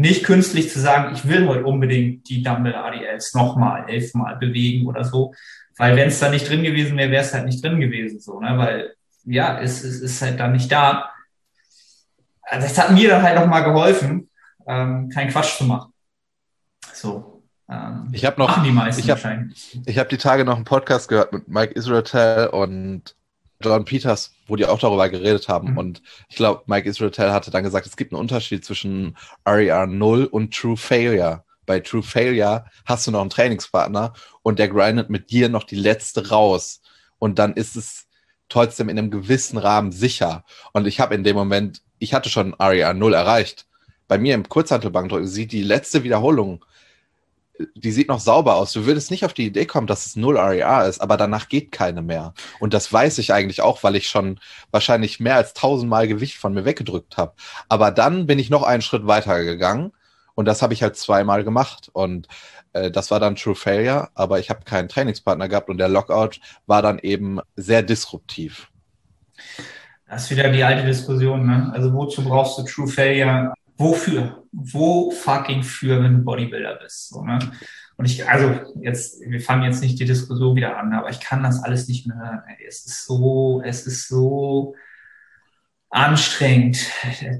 [0.00, 5.04] nicht künstlich zu sagen, ich will heute unbedingt die Dumbbell ADLs nochmal elfmal bewegen oder
[5.04, 5.34] so,
[5.76, 8.40] weil wenn es da nicht drin gewesen wäre, wäre es halt nicht drin gewesen, so,
[8.40, 11.10] ne, weil ja, es, es ist halt dann nicht da.
[12.42, 14.30] Also das hat mir dann halt nochmal geholfen,
[14.66, 15.92] ähm, keinen Quatsch zu machen.
[16.94, 17.29] So.
[17.70, 19.50] Ähm, ich habe noch, die meisten ich habe
[19.88, 23.14] hab die Tage noch einen Podcast gehört mit Mike Israel und
[23.62, 25.72] John Peters, wo die auch darüber geredet haben.
[25.72, 25.78] Mhm.
[25.78, 30.24] Und ich glaube, Mike Israel hatte dann gesagt, es gibt einen Unterschied zwischen RER 0
[30.24, 31.44] und True Failure.
[31.66, 35.76] Bei True Failure hast du noch einen Trainingspartner und der grindet mit dir noch die
[35.76, 36.80] letzte raus.
[37.18, 38.06] Und dann ist es
[38.48, 40.44] trotzdem in einem gewissen Rahmen sicher.
[40.72, 43.66] Und ich habe in dem Moment, ich hatte schon RER 0 erreicht.
[44.08, 46.64] Bei mir im Kurzhantelbankdrücken sieht die letzte Wiederholung
[47.74, 48.72] die sieht noch sauber aus.
[48.72, 51.72] Du würdest nicht auf die Idee kommen, dass es null RER ist, aber danach geht
[51.72, 52.34] keine mehr.
[52.58, 56.54] Und das weiß ich eigentlich auch, weil ich schon wahrscheinlich mehr als tausendmal Gewicht von
[56.54, 57.34] mir weggedrückt habe.
[57.68, 59.92] Aber dann bin ich noch einen Schritt weiter gegangen
[60.34, 61.90] und das habe ich halt zweimal gemacht.
[61.92, 62.28] Und
[62.72, 66.40] äh, das war dann True Failure, aber ich habe keinen Trainingspartner gehabt und der Lockout
[66.66, 68.68] war dann eben sehr disruptiv.
[70.08, 71.46] Das ist wieder die alte Diskussion.
[71.46, 71.70] Ne?
[71.72, 73.54] Also wozu brauchst du True Failure?
[73.80, 74.44] Wofür?
[74.52, 77.08] Wo fucking für, wenn du Bodybuilder bist?
[77.08, 77.38] So, ne?
[77.96, 81.42] Und ich, also jetzt, wir fangen jetzt nicht die Diskussion wieder an, aber ich kann
[81.42, 82.42] das alles nicht mehr hören.
[82.66, 84.74] Es ist so, es ist so
[85.90, 86.78] anstrengend,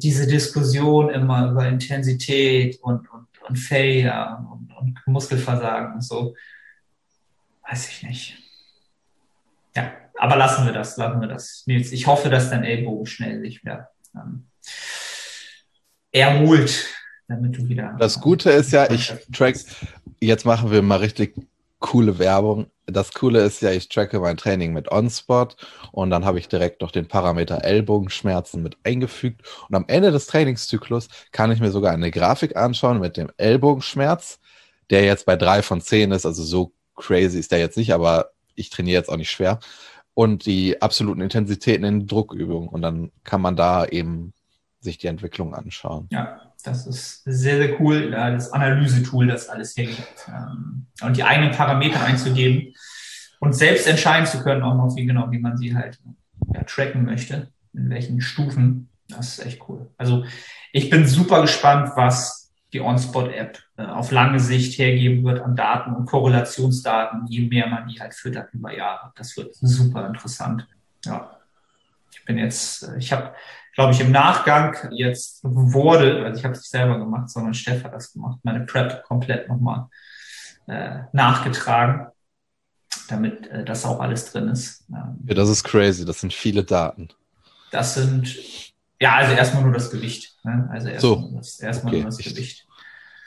[0.03, 6.35] diese Diskussion immer über Intensität und, und, und Failure und, und Muskelversagen und so.
[7.69, 8.39] Weiß ich nicht.
[9.77, 11.63] Ja, aber lassen wir das, lassen wir das.
[11.67, 14.47] Nils, ich hoffe, dass dein Ellbogen schnell sich wieder ähm,
[16.13, 16.87] erholt,
[17.29, 17.97] damit du wieder.
[17.99, 19.57] Das Gute ist ja, ich track,
[20.21, 21.35] jetzt machen wir mal richtig
[21.81, 22.67] coole Werbung.
[22.87, 25.57] Das Coole ist ja, ich tracke mein Training mit OnSpot
[25.93, 29.43] und dann habe ich direkt noch den Parameter Ellbogenschmerzen mit eingefügt.
[29.69, 34.41] Und am Ende des Trainingszyklus kann ich mir sogar eine Grafik anschauen mit dem Ellbogenschmerz,
[34.91, 36.27] der jetzt bei drei von zehn ist.
[36.27, 39.59] Also so crazy ist der jetzt nicht, aber ich trainiere jetzt auch nicht schwer.
[40.13, 42.69] Und die absoluten Intensitäten in Druckübungen.
[42.69, 44.35] Und dann kann man da eben
[44.81, 46.09] sich die Entwicklung anschauen.
[46.11, 50.29] Ja, das ist sehr, sehr cool, das Analyse-Tool, das alles hergibt.
[50.29, 52.75] Ähm, und die eigenen Parameter einzugeben
[53.41, 55.99] und selbst entscheiden zu können, auch noch wie genau, wie man sie halt
[56.55, 58.89] ja, tracken möchte, in welchen Stufen.
[59.09, 59.91] Das ist echt cool.
[59.97, 60.25] Also
[60.73, 65.95] ich bin super gespannt, was die OnSpot-App äh, auf lange Sicht hergeben wird an Daten
[65.95, 69.13] und Korrelationsdaten, je mehr man die halt füttert über Jahre.
[69.17, 70.67] Das wird super interessant.
[71.05, 71.40] Ja.
[72.13, 73.35] Ich bin jetzt, ich habe
[73.75, 77.85] glaube ich, im Nachgang jetzt wurde, also ich habe es nicht selber gemacht, sondern Steff
[77.85, 79.87] hat das gemacht, meine Prep komplett nochmal
[80.67, 82.09] äh, nachgetragen,
[83.09, 84.85] damit äh, das auch alles drin ist.
[84.91, 87.09] Ähm, ja, das ist crazy, das sind viele Daten.
[87.71, 88.37] Das sind,
[89.01, 90.37] ja, also erstmal nur das Gewicht.
[90.45, 90.69] Ne?
[90.71, 91.37] Also erstmal so.
[91.37, 92.03] das, erstmal okay.
[92.03, 92.67] nur das Gewicht.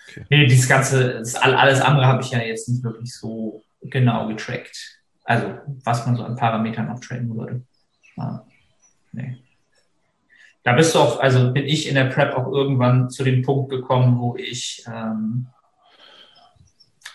[0.10, 0.26] Okay.
[0.30, 5.00] Nee, dieses ganze, das, alles andere habe ich ja jetzt nicht wirklich so genau getrackt.
[5.24, 7.64] Also, was man so an Parametern noch tracken würde.
[8.18, 8.46] Ja.
[9.14, 9.44] Nee
[10.64, 13.70] da bist du auch, also bin ich in der Prep auch irgendwann zu dem Punkt
[13.70, 15.48] gekommen, wo ich, ähm,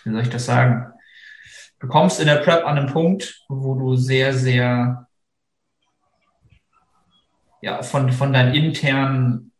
[0.03, 0.93] wie soll ich das sagen?
[1.79, 5.07] Du kommst in der Prep an einen Punkt, wo du sehr, sehr,
[7.61, 9.51] ja, von, von deinen internen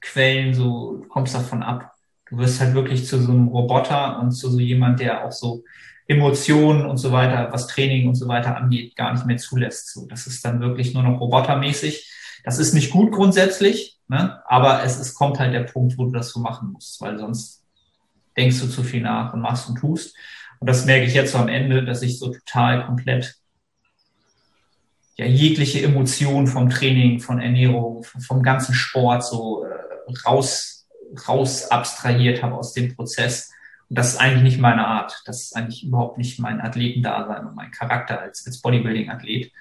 [0.00, 1.94] Quellen so, kommst davon ab.
[2.28, 5.62] Du wirst halt wirklich zu so einem Roboter und zu so jemand, der auch so
[6.10, 9.92] Emotionen und so weiter, was Training und so weiter angeht, gar nicht mehr zulässt.
[9.92, 12.10] So, das ist dann wirklich nur noch robotermäßig
[12.44, 14.42] Das ist nicht gut grundsätzlich, ne?
[14.46, 17.62] aber es, es kommt halt der Punkt, wo du das so machen musst, weil sonst
[18.36, 20.16] denkst du zu viel nach und machst und tust.
[20.58, 23.36] Und das merke ich jetzt so am Ende, dass ich so total komplett
[25.16, 30.88] ja, jegliche Emotion vom Training, von Ernährung, vom ganzen Sport so äh, raus,
[31.28, 33.52] raus abstrahiert habe aus dem Prozess.
[33.90, 35.22] Das ist eigentlich nicht meine Art.
[35.26, 39.52] Das ist eigentlich überhaupt nicht mein Athletendasein und mein Charakter als, als Bodybuilding-Athlet.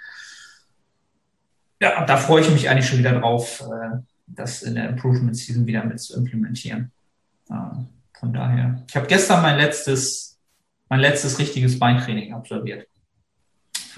[1.81, 5.65] Ja, da freue ich mich eigentlich schon wieder drauf, äh, das in der Improvement Season
[5.65, 6.91] wieder mit zu implementieren.
[8.19, 8.83] Von daher.
[8.87, 10.37] Ich habe gestern mein letztes,
[10.89, 12.87] mein letztes richtiges Beintraining absolviert.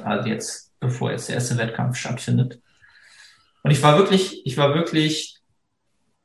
[0.04, 2.62] Also jetzt, bevor jetzt der erste Wettkampf stattfindet.
[3.63, 5.39] Und ich war wirklich, ich war wirklich,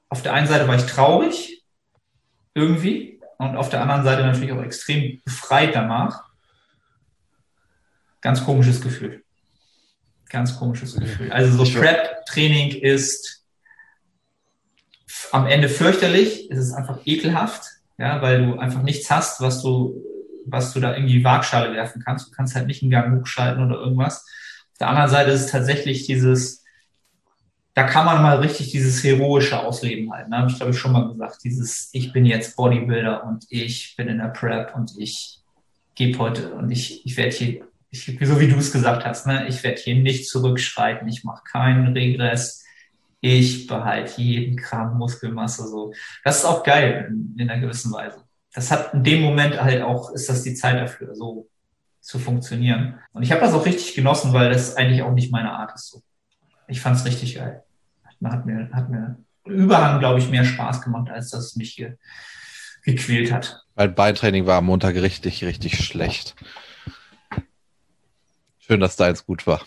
[0.09, 1.65] auf der einen Seite war ich traurig,
[2.55, 6.25] irgendwie, und auf der anderen Seite natürlich auch extrem befreit danach.
[8.21, 9.23] Ganz komisches Gefühl.
[10.29, 11.31] Ganz komisches Gefühl.
[11.31, 13.45] Also so Prep-Training ist
[15.33, 17.63] am Ende fürchterlich, es ist einfach ekelhaft,
[17.99, 20.03] ja, weil du einfach nichts hast, was du,
[20.47, 22.29] was du da irgendwie Waagschale werfen kannst.
[22.29, 24.25] Du kannst halt nicht einen Gang hochschalten oder irgendwas.
[24.73, 26.65] Auf der anderen Seite ist es tatsächlich dieses,
[27.77, 30.29] da kann man mal richtig dieses heroische ausleben halt.
[30.29, 30.39] Ne?
[30.39, 34.09] Habe ich glaube ich schon mal gesagt, dieses, ich bin jetzt Bodybuilder und ich bin
[34.09, 35.41] in der Prep und ich
[35.95, 37.61] gebe heute und ich, ich werde hier,
[37.91, 39.47] ich, so wie du es gesagt hast, ne?
[39.47, 42.65] ich werde hier nicht zurückschreiten, ich mache keinen Regress
[43.21, 45.93] ich behalte jeden Kram Muskelmasse so.
[46.25, 48.23] Das ist auch geil in, in einer gewissen Weise.
[48.55, 51.49] Das hat in dem Moment halt auch, ist das die Zeit dafür, so
[52.01, 53.01] zu funktionieren.
[53.13, 55.91] Und ich habe das auch richtig genossen, weil das eigentlich auch nicht meine Art ist.
[55.91, 56.03] So.
[56.69, 57.65] Ich fand es richtig geil.
[58.25, 61.97] Hat mir, hat mir Überhang, glaube ich, mehr Spaß gemacht, als dass es mich hier
[62.85, 63.63] gequält hat.
[63.75, 66.35] Mein Beintraining war am Montag richtig, richtig schlecht.
[68.59, 69.61] Schön, dass deins gut war.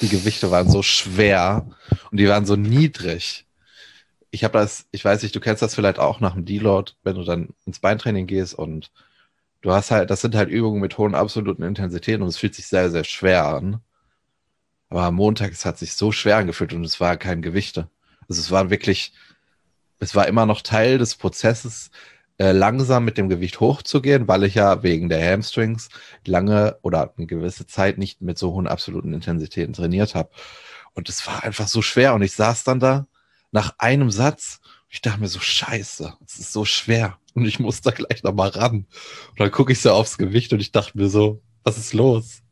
[0.00, 1.66] Die Gewichte waren so schwer
[2.10, 3.46] und die waren so niedrig.
[4.30, 7.16] Ich habe das, ich weiß nicht, du kennst das vielleicht auch nach dem Deload, wenn
[7.16, 8.90] du dann ins Beintraining gehst und
[9.62, 12.66] du hast halt, das sind halt Übungen mit hohen absoluten Intensitäten und es fühlt sich
[12.66, 13.80] sehr, sehr schwer an.
[14.94, 17.90] Aber am Montag, es hat sich so schwer angefühlt und es war kein Gewichte.
[18.28, 19.12] Also es war wirklich,
[19.98, 21.90] es war immer noch Teil des Prozesses,
[22.38, 25.88] äh, langsam mit dem Gewicht hochzugehen, weil ich ja wegen der Hamstrings
[26.24, 30.30] lange oder eine gewisse Zeit nicht mit so hohen absoluten Intensitäten trainiert habe.
[30.92, 33.08] Und es war einfach so schwer und ich saß dann da
[33.50, 34.60] nach einem Satz
[34.94, 38.50] ich dachte mir so, scheiße, es ist so schwer und ich muss da gleich nochmal
[38.50, 38.86] ran.
[39.30, 42.43] Und dann gucke ich so aufs Gewicht und ich dachte mir so, was ist los?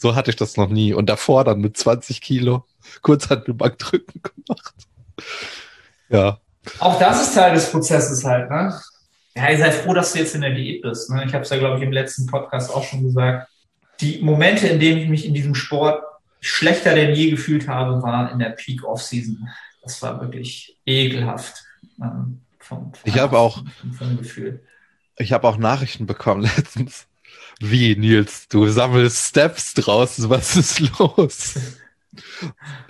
[0.00, 0.94] So hatte ich das noch nie.
[0.94, 2.64] Und davor dann mit 20 Kilo
[3.02, 4.74] Kurzhantelbankdrücken gemacht.
[6.08, 6.40] Ja.
[6.78, 8.74] Auch das ist Teil des Prozesses halt, ne?
[9.36, 11.10] Ja, ihr seid froh, dass du jetzt in der Diät bist.
[11.10, 11.22] Ne?
[11.26, 13.50] Ich habe es ja, glaube ich, im letzten Podcast auch schon gesagt.
[14.00, 16.02] Die Momente, in denen ich mich in diesem Sport
[16.40, 19.50] schlechter denn je gefühlt habe, war in der Peak Off-Season.
[19.82, 21.62] Das war wirklich ekelhaft.
[22.00, 23.62] Ähm, vom, vom ich habe auch.
[25.18, 27.06] Ich habe auch Nachrichten bekommen letztens.
[27.60, 31.54] Wie, Nils, du sammelst Steps draußen, was ist los?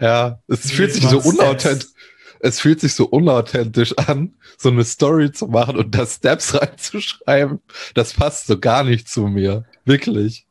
[0.00, 1.88] ja, es Nils fühlt sich so unauthentisch
[2.40, 7.61] es fühlt sich so unauthentisch an, so eine Story zu machen und da Steps reinzuschreiben.
[7.94, 9.64] Das passt so gar nicht zu mir.
[9.85, 10.46] Wirklich.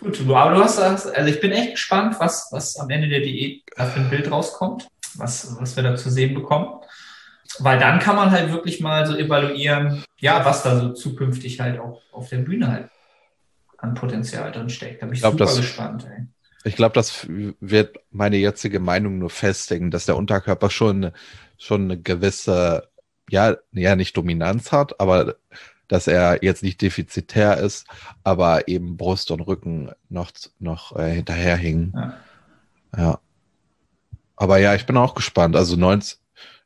[0.00, 3.62] Gut, aber du hast, also ich bin echt gespannt, was, was am Ende der Diät
[3.76, 6.80] da für ein Bild rauskommt, was, was wir da zu sehen bekommen.
[7.60, 11.78] Weil dann kann man halt wirklich mal so evaluieren, ja, was da so zukünftig halt
[11.78, 12.88] auch auf der Bühne halt
[13.78, 15.02] an Potenzial drin steckt.
[15.02, 16.06] Da bin ich, ich glaub, super das, gespannt.
[16.10, 16.26] Ey.
[16.64, 21.12] Ich glaube, das wird meine jetzige Meinung nur festigen, dass der Unterkörper schon,
[21.56, 22.88] schon eine gewisse,
[23.30, 25.36] ja, ja, nicht Dominanz hat, aber
[25.86, 27.86] dass er jetzt nicht defizitär ist,
[28.22, 31.94] aber eben Brust und Rücken noch, noch äh, hinterherhingen.
[31.94, 32.18] Ja.
[32.96, 33.18] ja.
[34.36, 35.56] Aber ja, ich bin auch gespannt.
[35.56, 36.18] Also 90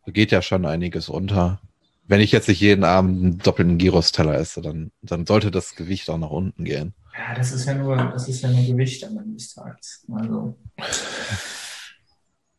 [0.06, 1.60] geht ja schon einiges unter.
[2.06, 6.10] Wenn ich jetzt nicht jeden Abend einen doppelten Gyros-Teller esse, dann, dann sollte das Gewicht
[6.10, 6.94] auch nach unten gehen.
[7.16, 10.06] Ja, das ist ja nur, das ist ja nur Gewicht am Ende des Tages.
[10.12, 10.58] Also.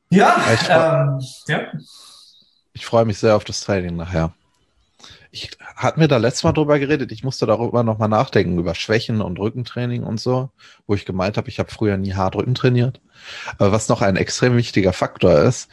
[0.10, 1.72] Ja, ich, ähm, ja.
[2.74, 4.34] Ich freue mich sehr auf das Training nachher.
[5.32, 9.22] Ich hatte mir da letztes Mal drüber geredet, ich musste darüber nochmal nachdenken, über Schwächen
[9.22, 10.52] und Rückentraining und so,
[10.86, 13.02] wo ich gemeint habe, ich habe früher nie hart Rücken trainiert.
[13.58, 15.70] Aber was noch ein extrem wichtiger Faktor ist,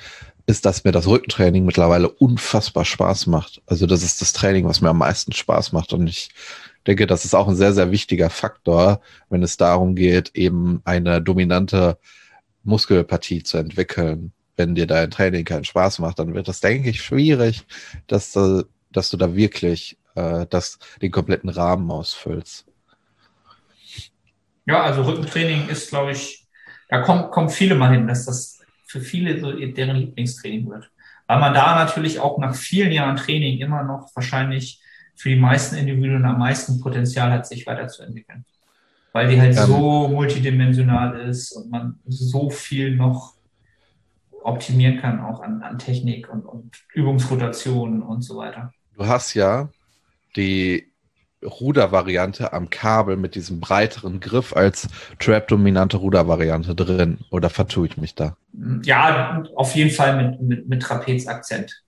[0.47, 3.61] ist, dass mir das Rückentraining mittlerweile unfassbar Spaß macht.
[3.67, 5.93] Also das ist das Training, was mir am meisten Spaß macht.
[5.93, 6.31] Und ich
[6.87, 11.21] denke, das ist auch ein sehr, sehr wichtiger Faktor, wenn es darum geht, eben eine
[11.21, 11.99] dominante
[12.63, 14.33] Muskelpartie zu entwickeln.
[14.57, 17.67] Wenn dir dein Training keinen Spaß macht, dann wird das, denke ich, schwierig,
[18.07, 22.67] dass du, dass du da wirklich äh, das, den kompletten Rahmen ausfüllst.
[24.67, 26.47] Ja, also Rückentraining ist, glaube ich,
[26.89, 30.91] da kommen, kommen viele mal hin, dass das für viele so deren Lieblingstraining wird.
[31.27, 34.81] Weil man da natürlich auch nach vielen Jahren Training immer noch wahrscheinlich
[35.21, 38.47] für die meisten Individuen am meisten Potenzial hat, sich weiterzuentwickeln.
[39.13, 43.35] Weil die halt ähm, so multidimensional ist und man so viel noch
[44.43, 48.73] optimieren kann, auch an, an Technik und, und Übungsrotationen und so weiter.
[48.97, 49.69] Du hast ja
[50.37, 50.91] die
[51.45, 57.19] Rudervariante am Kabel mit diesem breiteren Griff als Trap-dominante Rudervariante drin.
[57.31, 58.39] Oder vertue ich mich da?
[58.85, 61.83] Ja, auf jeden Fall mit, mit, mit Trapezakzent.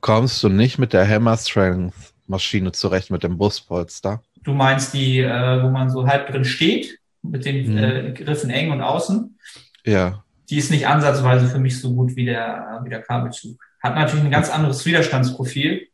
[0.00, 4.22] Kommst du nicht mit der Hammer Strength Maschine zurecht, mit dem Buspolster?
[4.42, 7.78] Du meinst die, äh, wo man so halb drin steht, mit den mhm.
[7.78, 9.38] äh, Griffen eng und außen?
[9.84, 10.22] Ja.
[10.48, 13.60] Die ist nicht ansatzweise für mich so gut wie der, wie der Kabelzug.
[13.82, 15.88] Hat natürlich ein ganz anderes Widerstandsprofil,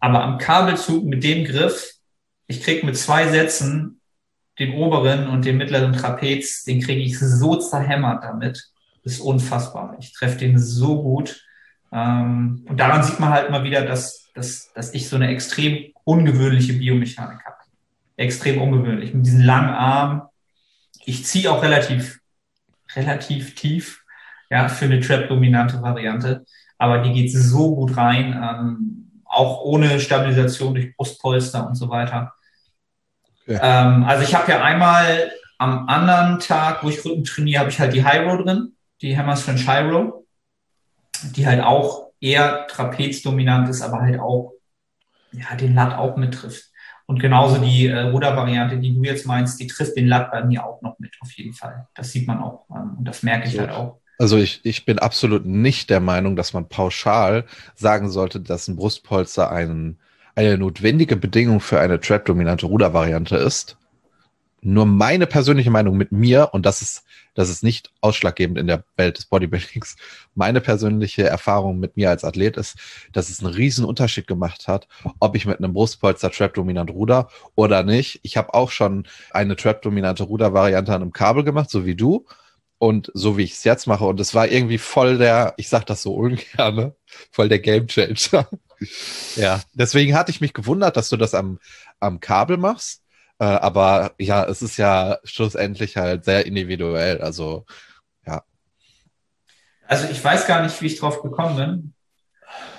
[0.00, 1.96] aber am Kabelzug mit dem Griff
[2.46, 4.00] ich krieg mit zwei Sätzen
[4.58, 8.70] den oberen und den mittleren Trapez, den kriege ich so zerhämmert damit.
[9.04, 9.96] Das ist unfassbar.
[9.98, 11.44] Ich treffe den so gut.
[11.92, 15.92] Ähm, und daran sieht man halt mal wieder, dass, dass, dass ich so eine extrem
[16.04, 17.56] ungewöhnliche Biomechanik habe.
[18.16, 19.14] Extrem ungewöhnlich.
[19.14, 20.22] Mit diesen langen Armen.
[21.04, 22.20] Ich ziehe auch relativ,
[22.94, 24.04] relativ tief,
[24.50, 26.44] ja, für eine Trap-dominante Variante.
[26.78, 32.34] Aber die geht so gut rein, ähm, auch ohne Stabilisation durch Brustpolster und so weiter.
[33.48, 37.80] Ähm, also ich habe ja einmal am anderen Tag, wo ich Rücken trainiere, habe ich
[37.80, 40.26] halt die High Row drin, die Hammers French High Row,
[41.34, 44.52] die halt auch eher trapezdominant ist, aber halt auch
[45.32, 46.70] ja, den Lat auch mittrifft.
[47.06, 50.66] Und genauso die äh, Rudervariante, die du jetzt meinst, die trifft den Lat bei mir
[50.66, 51.86] auch noch mit, auf jeden Fall.
[51.94, 53.60] Das sieht man auch ähm, und das merke ich so.
[53.60, 54.00] halt auch.
[54.18, 58.76] Also ich, ich bin absolut nicht der Meinung, dass man pauschal sagen sollte, dass ein
[58.76, 59.98] Brustpolster einen
[60.36, 63.78] eine notwendige Bedingung für eine Trap-dominante Rudervariante ist.
[64.68, 68.82] Nur meine persönliche Meinung mit mir, und das ist, das ist nicht ausschlaggebend in der
[68.96, 69.94] Welt des Bodybuildings,
[70.34, 72.76] meine persönliche Erfahrung mit mir als Athlet ist,
[73.12, 74.88] dass es einen riesen Unterschied gemacht hat,
[75.20, 78.18] ob ich mit einem Brustpolster Trap-dominant ruder oder nicht.
[78.24, 82.26] Ich habe auch schon eine Trap-dominante Rudervariante an einem Kabel gemacht, so wie du
[82.78, 84.04] und so wie ich es jetzt mache.
[84.04, 86.92] Und es war irgendwie voll der, ich sag das so ungern,
[87.30, 88.48] voll der Game Changer.
[89.36, 91.60] ja, deswegen hatte ich mich gewundert, dass du das am,
[92.00, 93.02] am Kabel machst.
[93.38, 97.20] Äh, aber ja, es ist ja schlussendlich halt sehr individuell.
[97.20, 97.66] Also,
[98.26, 98.42] ja.
[99.86, 101.92] Also ich weiß gar nicht, wie ich drauf gekommen bin.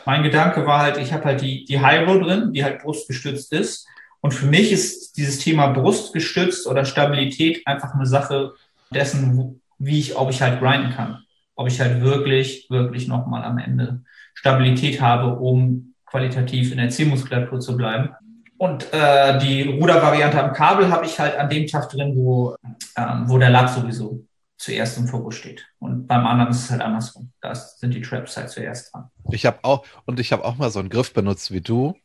[0.05, 3.87] Mein Gedanke war halt, ich habe halt die, die Hyro drin, die halt brustgestützt ist.
[4.21, 8.53] Und für mich ist dieses Thema brustgestützt oder Stabilität einfach eine Sache
[8.89, 11.23] dessen, wie ich, ob ich halt grinden kann.
[11.55, 14.01] Ob ich halt wirklich, wirklich nochmal am Ende
[14.33, 18.09] Stabilität habe, um qualitativ in der Zielmuskulatur zu bleiben.
[18.57, 22.55] Und äh, die Rudervariante am Kabel habe ich halt an dem Tag drin, wo,
[22.95, 24.25] ähm, wo der Lat sowieso
[24.57, 25.65] zuerst im Fokus steht.
[25.79, 27.31] Und beim anderen ist es halt andersrum.
[27.41, 29.11] Da sind die Traps halt zuerst dran.
[29.31, 31.95] Ich habe auch, und ich habe auch mal so einen Griff benutzt wie du.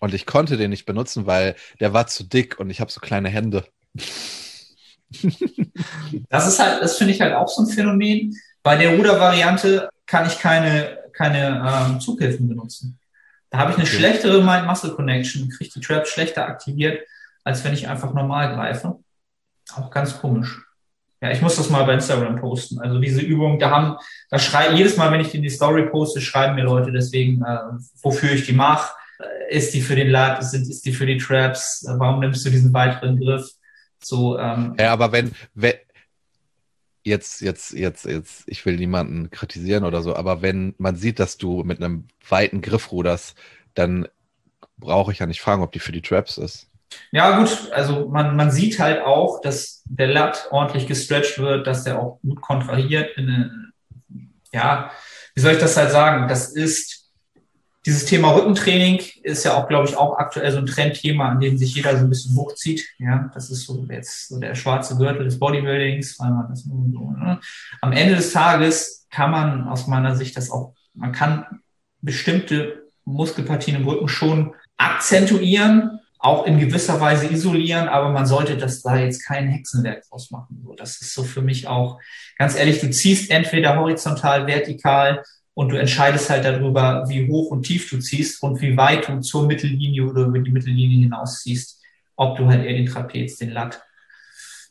[0.00, 3.00] Und ich konnte den nicht benutzen, weil der war zu dick und ich habe so
[3.00, 3.64] kleine Hände.
[6.30, 8.34] das ist halt, das finde ich halt auch so ein Phänomen.
[8.62, 12.97] Bei der Rudervariante kann ich keine keine ähm, Zughilfen benutzen.
[13.50, 13.96] Da habe ich eine okay.
[13.96, 17.06] schlechtere Mind-Muscle-Connection, kriege die Traps schlechter aktiviert,
[17.44, 18.98] als wenn ich einfach normal greife.
[19.74, 20.60] Auch ganz komisch.
[21.20, 22.78] Ja, ich muss das mal bei Instagram posten.
[22.78, 23.96] Also diese Übung, da haben,
[24.30, 27.58] da schreiben, jedes Mal, wenn ich in die Story poste, schreiben mir Leute deswegen, äh,
[28.02, 28.92] wofür ich die mache.
[29.18, 31.84] Äh, ist die für den Lat, ist, ist die für die Traps?
[31.88, 33.50] Äh, warum nimmst du diesen weiteren Griff?
[34.00, 35.74] So, ähm, ja, aber wenn, wenn,
[37.04, 41.38] jetzt, jetzt, jetzt, jetzt, ich will niemanden kritisieren oder so, aber wenn man sieht, dass
[41.38, 43.36] du mit einem weiten Griff ruderst,
[43.74, 44.08] dann
[44.76, 46.68] brauche ich ja nicht fragen, ob die für die Traps ist.
[47.10, 51.84] Ja, gut, also man, man sieht halt auch, dass der Lat ordentlich gestretched wird, dass
[51.84, 53.16] der auch gut kontrahiert.
[53.16, 53.72] In eine,
[54.52, 54.90] ja,
[55.34, 56.28] wie soll ich das halt sagen?
[56.28, 56.97] Das ist
[57.86, 61.56] dieses Thema Rückentraining ist ja auch, glaube ich, auch aktuell so ein Trendthema, an dem
[61.56, 62.86] sich jeder so ein bisschen hochzieht.
[62.98, 67.10] Ja, das ist so jetzt so der schwarze Gürtel des Bodybuildings, weil man das so,
[67.12, 67.40] ne?
[67.80, 71.60] Am Ende des Tages kann man aus meiner Sicht das auch, man kann
[72.00, 78.82] bestimmte Muskelpartien im Rücken schon akzentuieren, auch in gewisser Weise isolieren, aber man sollte das
[78.82, 80.60] da jetzt kein Hexenwerk draus machen.
[80.64, 82.00] So, das ist so für mich auch,
[82.36, 85.22] ganz ehrlich, du ziehst entweder horizontal, vertikal,
[85.58, 89.18] und du entscheidest halt darüber, wie hoch und tief du ziehst und wie weit du
[89.18, 91.82] zur Mittellinie oder über die Mittellinie hinaus ziehst.
[92.14, 93.82] Ob du halt eher den Trapez, den Lat,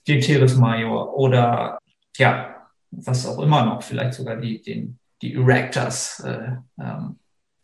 [0.07, 1.77] den Teres Major oder
[2.15, 7.19] ja, was auch immer noch, vielleicht sogar die, den, die Erectors äh, ähm,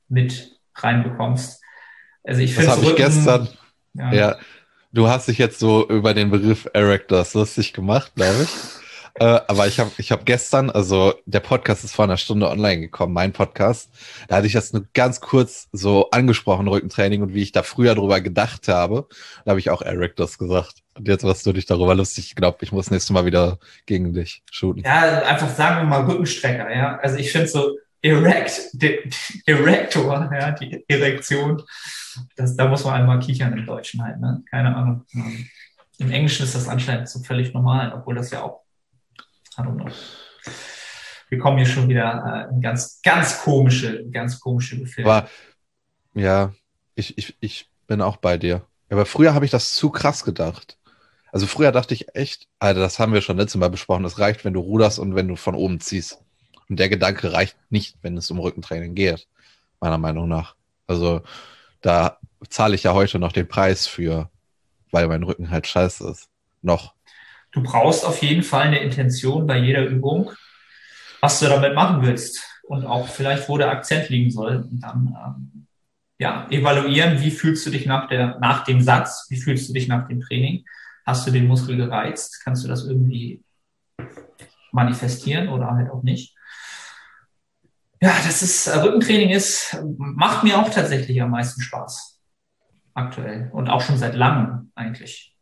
[0.09, 1.63] mit reinbekommst.
[2.25, 2.71] Also ich finde.
[2.71, 3.47] Das habe ich gestern.
[3.93, 4.13] Ja.
[4.13, 4.37] ja.
[4.91, 8.82] Du hast dich jetzt so über den Begriff Erectors lustig gemacht, glaube ich.
[9.15, 12.81] Äh, aber ich habe ich hab gestern, also der Podcast ist vor einer Stunde online
[12.81, 13.91] gekommen, mein Podcast.
[14.27, 17.93] Da hatte ich das nur ganz kurz so angesprochen, Rückentraining und wie ich da früher
[17.93, 19.07] drüber gedacht habe.
[19.45, 20.83] Da habe ich auch Eric das gesagt.
[20.97, 22.25] Und jetzt warst du dich darüber lustig.
[22.27, 24.83] Ich glaube, ich muss nächstes Mal wieder gegen dich shooten.
[24.83, 26.97] Ja, einfach sagen wir mal Rückenstrecker, ja.
[26.97, 28.71] Also ich finde so erect,
[29.45, 31.61] Erector, ja, die Erektion.
[32.35, 34.43] Das, da muss man einmal kichern im Deutschen halt, ne?
[34.49, 35.05] Keine Ahnung.
[35.99, 38.62] Im Englischen ist das anscheinend so völlig normal, obwohl das ja auch
[39.55, 39.87] Know.
[41.29, 45.09] Wir kommen hier schon wieder äh, in ganz, ganz komische, ganz komische Befehle.
[45.09, 45.29] Aber
[46.13, 46.53] ja,
[46.95, 48.61] ich, ich, ich bin auch bei dir.
[48.89, 50.77] Aber früher habe ich das zu krass gedacht.
[51.31, 54.45] Also früher dachte ich echt, Alter, das haben wir schon letztes Mal besprochen, es reicht,
[54.45, 56.19] wenn du ruderst und wenn du von oben ziehst.
[56.69, 59.27] Und der Gedanke reicht nicht, wenn es um Rückentraining geht,
[59.79, 60.55] meiner Meinung nach.
[60.85, 61.21] Also
[61.81, 64.29] da zahle ich ja heute noch den Preis für,
[64.91, 66.29] weil mein Rücken halt scheiße ist.
[66.61, 66.93] Noch.
[67.53, 70.31] Du brauchst auf jeden Fall eine Intention bei jeder Übung,
[71.21, 74.67] was du damit machen willst und auch vielleicht, wo der Akzent liegen soll.
[74.69, 75.67] Und dann ähm,
[76.17, 79.87] ja, evaluieren, wie fühlst du dich nach, der, nach dem Satz, wie fühlst du dich
[79.87, 80.65] nach dem Training.
[81.05, 82.41] Hast du den Muskel gereizt?
[82.43, 83.43] Kannst du das irgendwie
[84.71, 86.35] manifestieren oder halt auch nicht?
[88.01, 92.19] Ja, das ist, äh, Rückentraining ist, macht mir auch tatsächlich am meisten Spaß.
[92.95, 93.49] Aktuell.
[93.53, 95.35] Und auch schon seit langem eigentlich.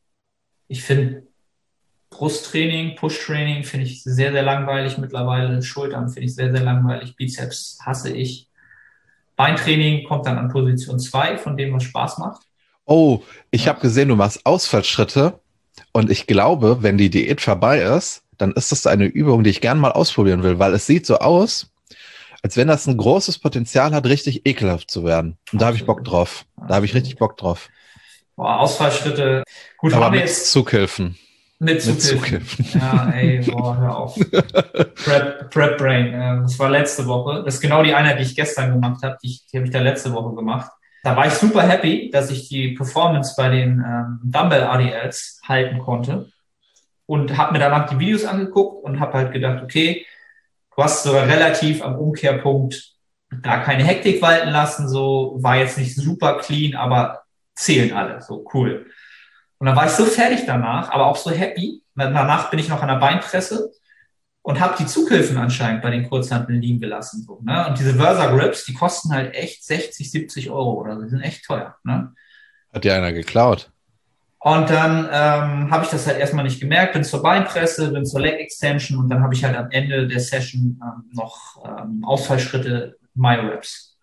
[0.68, 1.31] Ich finde
[2.12, 5.64] Brusttraining, Pushtraining finde ich sehr, sehr langweilig mittlerweile.
[5.64, 7.16] Schultern finde ich sehr, sehr langweilig.
[7.16, 8.48] Bizeps hasse ich.
[9.38, 12.44] Beintraining kommt dann an Position 2, von dem was Spaß macht.
[12.86, 13.70] Oh, ich ja.
[13.70, 15.40] habe gesehen, du machst Ausfallschritte.
[15.94, 19.62] Und ich glaube, wenn die Diät vorbei ist, dann ist das eine Übung, die ich
[19.62, 21.72] gern mal ausprobieren will, weil es sieht so aus,
[22.44, 25.38] als wenn das ein großes Potenzial hat, richtig ekelhaft zu werden.
[25.52, 26.46] Und da habe ich Bock drauf.
[26.68, 27.70] Da habe ich richtig Bock drauf.
[28.36, 29.44] Boah, Ausfallschritte.
[29.78, 31.18] Gut, Aber haben wir jetzt Zughilfen.
[31.64, 32.66] Mit Zughilfen.
[32.74, 34.16] Ja, ey, boah, hör auf.
[34.96, 36.42] Prep, Prep Brain.
[36.42, 37.44] Das war letzte Woche.
[37.46, 39.16] Das ist genau die Einheit, die ich gestern gemacht habe.
[39.24, 40.72] Die, die habe ich da letzte Woche gemacht.
[41.04, 45.78] Da war ich super happy, dass ich die Performance bei den ähm, Dumbbell ADLs halten
[45.78, 46.32] konnte.
[47.06, 50.04] Und habe mir danach die Videos angeguckt und habe halt gedacht, okay,
[50.76, 52.96] du hast sogar relativ am Umkehrpunkt
[53.30, 57.22] da keine Hektik walten lassen, so war jetzt nicht super clean, aber
[57.56, 58.88] zählen alle, so cool.
[59.62, 61.84] Und dann war ich so fertig danach, aber auch so happy.
[61.94, 63.72] Danach bin ich noch an der Beinpresse
[64.42, 67.22] und habe die Zughilfen anscheinend bei den Kurzhanteln liegen gelassen.
[67.22, 67.68] So, ne?
[67.68, 71.04] Und diese Versa Grips, die kosten halt echt 60, 70 Euro oder so.
[71.04, 71.76] Die sind echt teuer.
[71.84, 72.12] Ne?
[72.74, 73.70] Hat dir einer geklaut?
[74.40, 78.22] Und dann ähm, habe ich das halt erstmal nicht gemerkt, bin zur Beinpresse, bin zur
[78.22, 82.98] Leg Extension und dann habe ich halt am Ende der Session ähm, noch ähm, Ausfallschritte
[83.14, 83.96] Myoreps.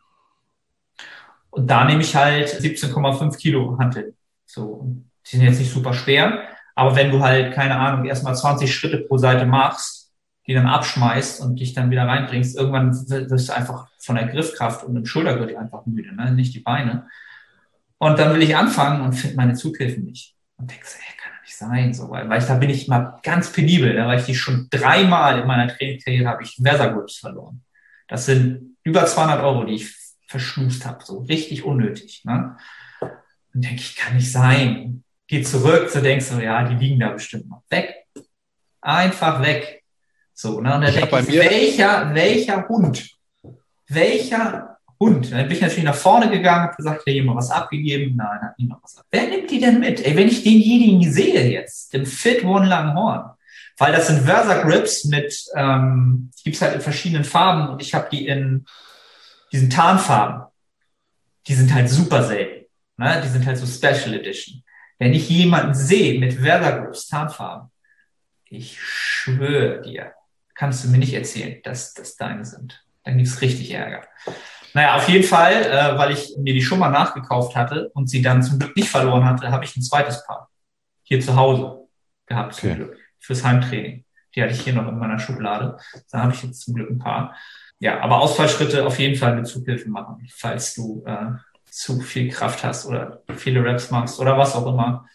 [1.50, 4.14] Und da nehme ich halt 17,5 Kilo Hantel.
[4.46, 8.72] So, die sind jetzt nicht super schwer, aber wenn du halt, keine Ahnung, erstmal 20
[8.72, 10.12] Schritte pro Seite machst,
[10.46, 14.84] die dann abschmeißt und dich dann wieder reinbringst, irgendwann wirst du einfach von der Griffkraft
[14.84, 16.32] und dem Schultergürtel einfach müde, ne?
[16.32, 17.08] nicht die Beine.
[17.98, 20.36] Und dann will ich anfangen und finde meine Zughilfen nicht.
[20.56, 23.18] Und denkst, ey, kann doch nicht sein, so, weil, weil ich, da bin ich mal
[23.24, 24.06] ganz penibel, ne?
[24.06, 27.62] weil ich die schon dreimal in meiner Trainingskarriere habe ich Versa Grips verloren.
[28.06, 29.94] Das sind über 200 Euro, die ich
[30.28, 32.22] verschlust habe, so richtig unnötig.
[32.24, 32.56] Ne?
[33.00, 37.10] Und denke ich, kann nicht sein geh zurück, so denkst du, ja, die liegen da
[37.10, 37.62] bestimmt noch.
[37.68, 37.94] Weg.
[38.80, 39.84] Einfach weg.
[40.34, 40.74] So, ne?
[40.74, 43.10] Und dann denke ich, welcher, welcher Hund?
[43.88, 45.30] Welcher Hund?
[45.30, 48.16] Dann bin ich natürlich nach vorne gegangen, habe gesagt, hat jemand was abgegeben?
[48.16, 49.30] Nein, hat niemand was abgegeben.
[49.30, 50.04] Wer nimmt die denn mit?
[50.04, 53.30] Ey, wenn ich denjenigen sehe jetzt, den Fit One Langhorn,
[53.76, 57.94] weil das sind Versa Grips mit, ähm, die gibt's halt in verschiedenen Farben und ich
[57.94, 58.64] habe die in
[59.52, 60.46] diesen Tarnfarben.
[61.46, 62.66] Die sind halt super selten.
[62.96, 63.22] Ne?
[63.24, 64.62] Die sind halt so Special Edition.
[64.99, 67.70] Wenn ich jemanden sehe mit Weather Groups Tarnfarben,
[68.46, 70.12] ich schwöre dir,
[70.55, 72.84] kannst du mir nicht erzählen, dass das deine sind.
[73.05, 74.03] Dann gibt's richtig Ärger.
[74.74, 78.22] Naja, auf jeden Fall, äh, weil ich mir die schon mal nachgekauft hatte und sie
[78.22, 80.51] dann zum Glück nicht verloren hatte, habe ich ein zweites Paar
[81.03, 81.88] hier zu Hause
[82.26, 82.76] gehabt, zum okay.
[82.76, 84.05] Glück, fürs Heimtraining.
[84.34, 85.78] Die hatte ich hier noch in meiner Schublade.
[86.11, 87.34] Da habe ich jetzt zum Glück ein paar.
[87.80, 91.32] Ja, aber Ausfallschritte auf jeden Fall mit Zughilfe machen, falls du äh,
[91.78, 95.06] zu viel Kraft hast oder viele Reps machst oder was auch immer.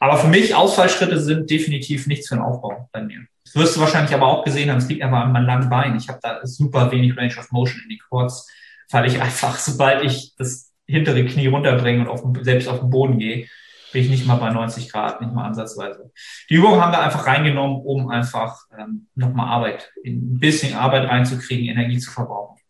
[0.00, 3.20] Aber für mich, Ausfallschritte sind definitiv nichts für den Aufbau bei mir.
[3.44, 5.96] Das wirst du wahrscheinlich aber auch gesehen haben, es liegt einfach an meinem langen Bein.
[5.96, 8.50] Ich habe da super wenig Range of Motion in die Quads,
[8.90, 13.18] weil ich einfach, sobald ich das hintere Knie runterbringe und auf, selbst auf den Boden
[13.18, 13.46] gehe,
[13.92, 16.10] bin ich nicht mal bei 90 Grad, nicht mal ansatzweise.
[16.50, 21.66] Die Übung haben wir einfach reingenommen, um einfach ähm, nochmal Arbeit, ein bisschen Arbeit reinzukriegen,
[21.66, 22.61] Energie zu verbrauchen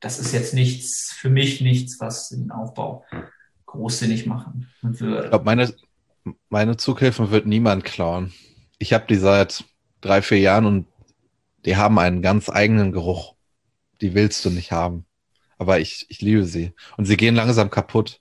[0.00, 3.04] das ist jetzt nichts, für mich nichts, was den Aufbau
[3.66, 5.24] großsinnig machen würde.
[5.24, 5.72] Ich glaube, meine,
[6.48, 8.32] meine Zughilfen wird niemand klauen.
[8.78, 9.64] Ich habe die seit
[10.00, 10.86] drei, vier Jahren und
[11.64, 13.34] die haben einen ganz eigenen Geruch.
[14.00, 15.04] Die willst du nicht haben.
[15.58, 16.72] Aber ich, ich liebe sie.
[16.96, 18.20] Und sie gehen langsam kaputt.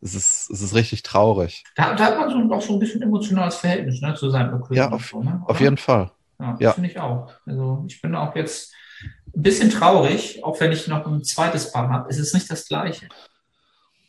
[0.00, 1.64] Es ist, es ist richtig traurig.
[1.74, 4.76] Da, da hat man so, auch so ein bisschen emotionales Verhältnis ne, zu seinem Equipment.
[4.76, 5.42] Ja, auf, so, ne?
[5.44, 6.12] auf jeden Fall.
[6.38, 6.72] Ja, Ja.
[6.72, 7.32] finde ich auch.
[7.44, 8.72] Also ich bin auch jetzt
[9.02, 12.08] ein bisschen traurig, auch wenn ich noch ein zweites Paar habe.
[12.08, 13.08] Es ist nicht das gleiche.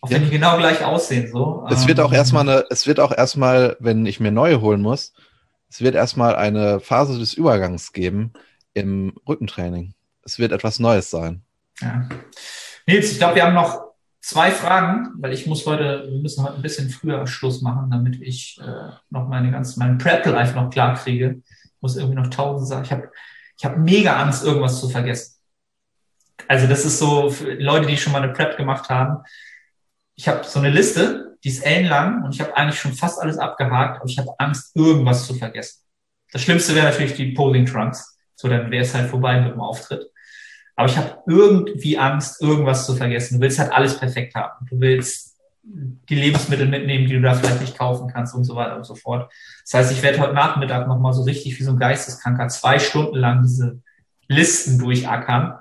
[0.01, 0.25] Auch wenn Ja.
[0.29, 1.29] die genau gleich aussehen.
[1.31, 1.65] So.
[1.69, 4.81] Es wird Ähm, auch erstmal eine, es wird auch erstmal, wenn ich mir neue holen
[4.81, 5.13] muss,
[5.69, 8.31] es wird erstmal eine Phase des Übergangs geben
[8.73, 9.93] im Rückentraining.
[10.23, 11.41] Es wird etwas Neues sein.
[11.81, 12.07] Ja.
[12.85, 13.81] Nils, ich glaube, wir haben noch
[14.21, 18.21] zwei Fragen, weil ich muss heute, wir müssen heute ein bisschen früher Schluss machen, damit
[18.21, 21.41] ich äh, noch meine ganzen, meinen Prep-Life noch klar kriege.
[21.65, 22.83] Ich muss irgendwie noch tausend sagen.
[22.85, 23.09] Ich habe
[23.57, 25.35] ich hab mega Angst, irgendwas zu vergessen.
[26.47, 29.23] Also das ist so für Leute, die schon mal eine Prep gemacht haben.
[30.15, 33.37] Ich habe so eine Liste, die ist ellenlang und ich habe eigentlich schon fast alles
[33.37, 35.83] abgehakt, aber ich habe Angst, irgendwas zu vergessen.
[36.31, 38.17] Das Schlimmste wäre natürlich die Posing Trunks.
[38.35, 40.11] So, dann wäre es halt vorbei mit dem Auftritt.
[40.75, 43.35] Aber ich habe irgendwie Angst, irgendwas zu vergessen.
[43.35, 44.67] Du willst halt alles perfekt haben.
[44.69, 45.26] Du willst
[45.69, 48.95] die Lebensmittel mitnehmen, die du da vielleicht nicht kaufen kannst und so weiter und so
[48.95, 49.31] fort.
[49.63, 53.17] Das heißt, ich werde heute Nachmittag nochmal so richtig wie so ein Geisteskranker zwei Stunden
[53.17, 53.79] lang diese
[54.29, 55.55] Listen durchackern,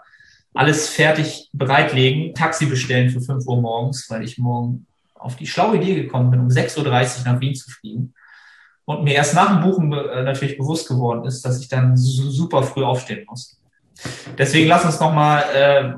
[0.55, 5.77] alles fertig bereitlegen, Taxi bestellen für 5 Uhr morgens, weil ich morgen auf die schlaue
[5.77, 8.15] Idee gekommen bin, um 6.30 Uhr nach Wien zu fliegen.
[8.85, 12.31] Und mir erst nach dem Buchen äh, natürlich bewusst geworden ist, dass ich dann su
[12.31, 13.61] super früh aufstehen muss.
[14.39, 15.95] Deswegen lass uns nochmal, äh,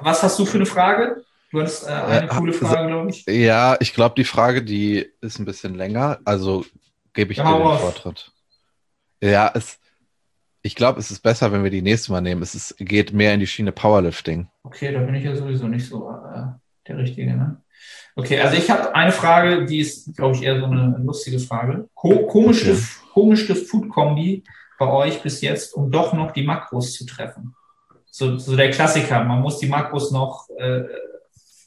[0.00, 1.24] was hast du für eine Frage?
[1.56, 3.24] Du hattest äh, eine Äh, coole Frage, glaube ich.
[3.26, 6.18] Ja, ich glaube, die Frage, die ist ein bisschen länger.
[6.26, 6.66] Also
[7.14, 7.80] gebe ich Ja, dir den raus.
[7.80, 8.30] Vortritt.
[9.22, 9.78] Ja, es,
[10.60, 12.42] ich glaube, es ist besser, wenn wir die nächste Mal nehmen.
[12.42, 14.48] Es ist, geht mehr in die Schiene Powerlifting.
[14.64, 16.42] Okay, da bin ich ja sowieso nicht so äh,
[16.86, 17.34] der Richtige.
[17.34, 17.62] Ne?
[18.16, 21.88] Okay, also ich habe eine Frage, die ist, glaube ich, eher so eine lustige Frage.
[21.94, 22.82] Ko komischste, Okay.
[23.14, 24.44] komischste Food-Kombi
[24.78, 27.54] bei euch bis jetzt, um doch noch die Makros zu treffen.
[28.10, 30.82] So, so der Klassiker, man muss die Makros noch äh,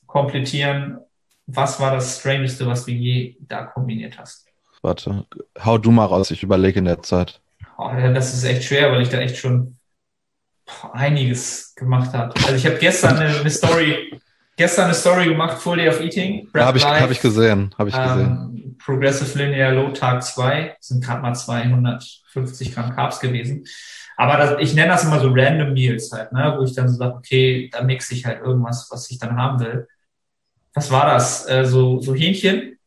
[0.10, 1.00] komplettieren.
[1.46, 4.46] Was war das Strangeste, was du je da kombiniert hast?
[4.82, 5.26] Warte,
[5.64, 7.42] hau du mal raus, ich überlege in der Zeit.
[7.78, 9.78] Oh, das ist echt schwer, weil ich da echt schon
[10.94, 12.34] einiges gemacht habe.
[12.42, 14.20] Also ich habe gestern eine, Story,
[14.56, 16.48] gestern eine Story gemacht, Full Day of Eating.
[16.54, 18.20] Ja, habe ich, hab ich gesehen, habe ich gesehen.
[18.20, 23.66] ähm, Progressive Linear Low Tag 2, sind gerade mal 250 Gramm Carbs gewesen.
[24.18, 26.96] Aber das, ich nenne das immer so random Meals halt, ne, wo ich dann so
[26.96, 29.88] sage, okay, da mixe ich halt irgendwas, was ich dann haben will.
[30.80, 31.50] Was war das?
[31.50, 32.78] Äh, so, so Hähnchen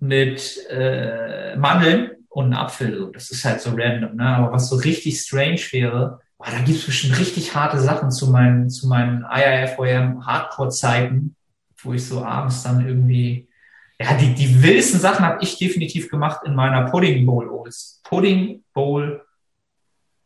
[0.00, 2.98] mit äh, Mandeln und Apfel.
[2.98, 3.06] So.
[3.06, 4.26] Das ist halt so random, ne?
[4.26, 8.68] Aber was so richtig strange wäre, boah, da gibt's bestimmt richtig harte Sachen zu meinen,
[8.68, 11.34] zu meinen IIFOM Hardcore-Zeiten,
[11.78, 13.48] wo ich so abends dann irgendwie,
[13.98, 18.02] ja, die, die wildesten Sachen habe ich definitiv gemacht in meiner Pudding Bowl Oats.
[18.04, 19.24] Pudding Bowl,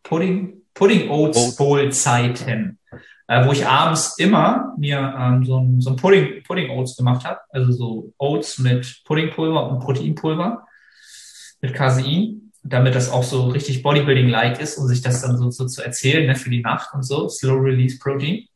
[0.02, 1.56] Pudding, Pudding Oats Oat.
[1.56, 2.80] Bowl Zeiten.
[3.26, 7.24] Äh, wo ich abends immer mir ähm, so ein, so ein Pudding, Pudding Oats gemacht
[7.24, 7.40] habe.
[7.50, 10.66] Also so Oats mit Puddingpulver und Proteinpulver
[11.62, 15.66] mit Casein, damit das auch so richtig Bodybuilding-like ist, um sich das dann so, so
[15.66, 18.46] zu erzählen, ne, für die Nacht und so, Slow Release Protein.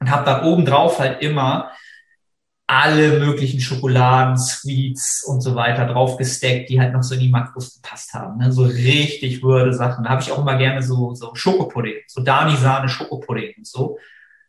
[0.00, 1.70] Und habe dann oben drauf halt immer
[2.74, 7.28] alle möglichen Schokoladen, Sweets und so weiter drauf gesteckt, die halt noch so in die
[7.28, 8.38] Makros gepasst haben.
[8.38, 8.50] Ne?
[8.50, 10.04] So richtig würde Sachen.
[10.04, 13.98] Da habe ich auch immer gerne so, so Schokopudding, so Dani-Sahne Schokopudding und so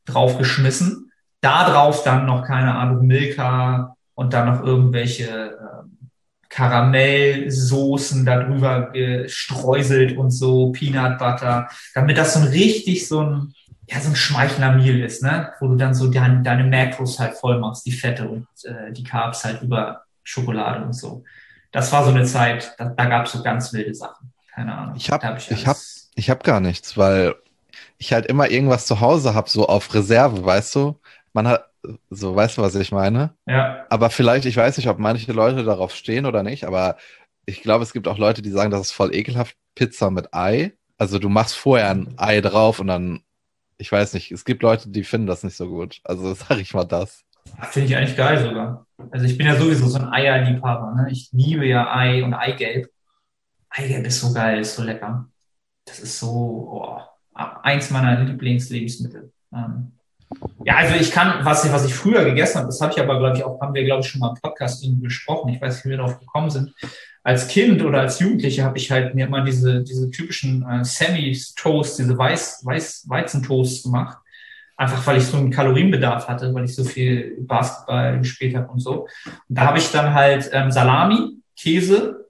[0.05, 1.11] draufgeschmissen.
[1.41, 6.09] Da drauf dann noch, keine Ahnung, Milka und dann noch irgendwelche ähm,
[6.47, 13.53] Karamellsoßen darüber gestreuselt und so, Peanut Butter, damit das so ein richtig so ein,
[13.89, 15.51] ja, so ein schmeichender Meal ist, ne?
[15.59, 19.03] Wo du dann so dein, deine Macros halt voll machst, die Fette und äh, die
[19.03, 21.23] Carbs halt über Schokolade und so.
[21.71, 24.31] Das war so eine Zeit, da, da gab es so ganz wilde Sachen.
[24.53, 24.95] Keine Ahnung.
[24.95, 27.35] Ich hab- Da ich alles- Ich habe gar nichts, weil
[27.97, 30.99] ich halt immer irgendwas zu Hause habe, so auf Reserve, weißt du?
[31.33, 31.65] Man hat,
[32.09, 33.33] so, weißt du, was ich meine?
[33.47, 36.97] Ja, Aber vielleicht, ich weiß nicht, ob manche Leute darauf stehen oder nicht, aber
[37.45, 40.73] ich glaube, es gibt auch Leute, die sagen, das ist voll ekelhaft, Pizza mit Ei.
[40.97, 43.21] Also du machst vorher ein Ei drauf und dann,
[43.83, 45.99] ich weiß nicht, es gibt Leute, die finden das nicht so gut.
[46.05, 47.25] Also sag ich mal das.
[47.71, 48.87] finde ich eigentlich geil sogar.
[49.11, 51.07] Also ich bin ja sowieso so ein Eierliebhaber, ne?
[51.11, 52.89] Ich liebe ja Ei und Eigelb.
[53.69, 55.27] Eigelb ist so geil, ist so lecker.
[55.83, 57.01] Das ist so oh,
[57.33, 59.33] eins meiner Lieblingslebensmittel.
[59.53, 59.91] Ähm,
[60.63, 63.19] ja, also ich kann, was ich, was ich früher gegessen habe, das habe ich aber,
[63.19, 65.51] glaube ich, auch, haben wir, glaube ich, schon mal im Podcast irgendwie besprochen.
[65.51, 66.73] Ich weiß nicht, wie wir darauf gekommen sind.
[67.23, 71.99] Als Kind oder als Jugendliche habe ich halt mir immer diese, diese typischen äh, Semi-Toast,
[71.99, 74.17] diese Weiß, Weiß, Weizentoast gemacht.
[74.75, 78.79] Einfach weil ich so einen Kalorienbedarf hatte, weil ich so viel Basketball gespielt habe und
[78.79, 79.07] so.
[79.25, 82.23] Und da habe ich dann halt ähm, Salami, Käse,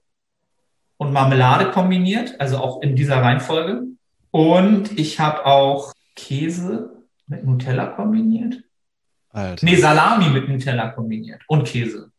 [1.03, 3.83] und Marmelade kombiniert, also auch in dieser Reihenfolge.
[4.31, 8.63] Und ich habe auch Käse mit Nutella kombiniert.
[9.29, 9.65] Alter.
[9.65, 12.11] Nee, Salami mit Nutella kombiniert und Käse.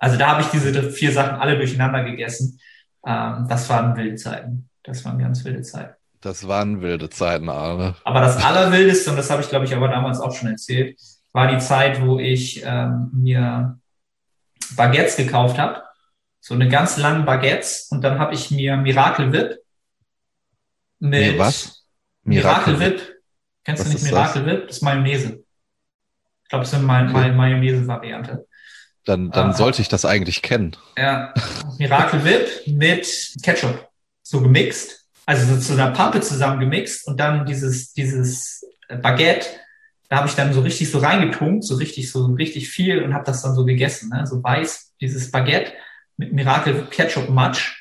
[0.00, 2.58] Also da habe ich diese vier Sachen alle durcheinander gegessen.
[3.06, 4.68] Ähm, das waren wilde Zeiten.
[4.82, 5.94] Das waren ganz wilde Zeiten.
[6.20, 7.94] Das waren wilde Zeiten, Arne.
[8.04, 10.98] Aber das Allerwildeste, und das habe ich, glaube ich, aber damals auch schon erzählt,
[11.32, 13.78] war die Zeit, wo ich ähm, mir
[14.76, 15.82] Baguettes gekauft habe.
[16.40, 17.88] So eine ganz lange Baguettes.
[17.90, 19.58] Und dann habe ich mir Miracle Whip
[20.98, 21.84] mit Nee, was?
[22.22, 23.16] Miracle Whip.
[23.64, 24.66] Kennst Was du nicht Miracle Whip?
[24.68, 25.44] Das ist Mayonnaise.
[26.42, 27.16] Ich glaube, das ist eine Okay.
[27.16, 27.32] okay.
[27.32, 28.46] Mayonnaise-Variante.
[29.04, 29.52] Dann, dann Ah.
[29.54, 30.76] sollte ich das eigentlich kennen.
[30.98, 31.32] Ja,
[31.78, 33.88] Miracle Whip mit Ketchup.
[34.22, 35.06] So gemixt.
[35.26, 38.64] Also so zu einer Pampe zusammen gemixt und dann dieses, dieses
[39.02, 39.46] Baguette,
[40.08, 43.24] da habe ich dann so richtig so reingetunkt, so richtig, so richtig viel und habe
[43.24, 44.10] das dann so gegessen.
[44.10, 44.26] Ne?
[44.26, 45.72] So weiß, dieses Baguette
[46.16, 47.76] mit Miracle Ketchup Matsch.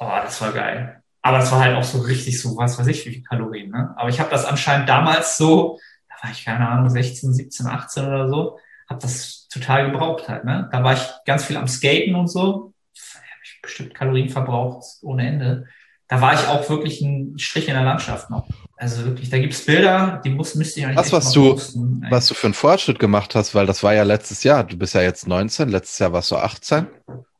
[0.00, 1.02] Oh, das war geil.
[1.22, 3.70] Aber das war halt auch so richtig so, was weiß ich, wie viel Kalorien.
[3.70, 3.92] Ne?
[3.96, 8.06] Aber ich habe das anscheinend damals so, da war ich keine Ahnung, 16, 17, 18
[8.06, 8.58] oder so,
[8.88, 10.44] habe das total gebraucht halt.
[10.44, 10.68] Ne?
[10.72, 12.72] Da war ich ganz viel am Skaten und so.
[12.94, 15.66] Da habe ich bestimmt Kalorien verbraucht ohne Ende.
[16.08, 18.46] Da war ich auch wirklich ein Strich in der Landschaft noch.
[18.76, 22.06] Also wirklich, da gibt's Bilder, die muss, müsste ich eigentlich Was, echt was du- posten.
[22.10, 24.62] Was du für einen Fortschritt gemacht hast, weil das war ja letztes Jahr.
[24.62, 26.86] Du bist ja jetzt 19, letztes Jahr warst du 18.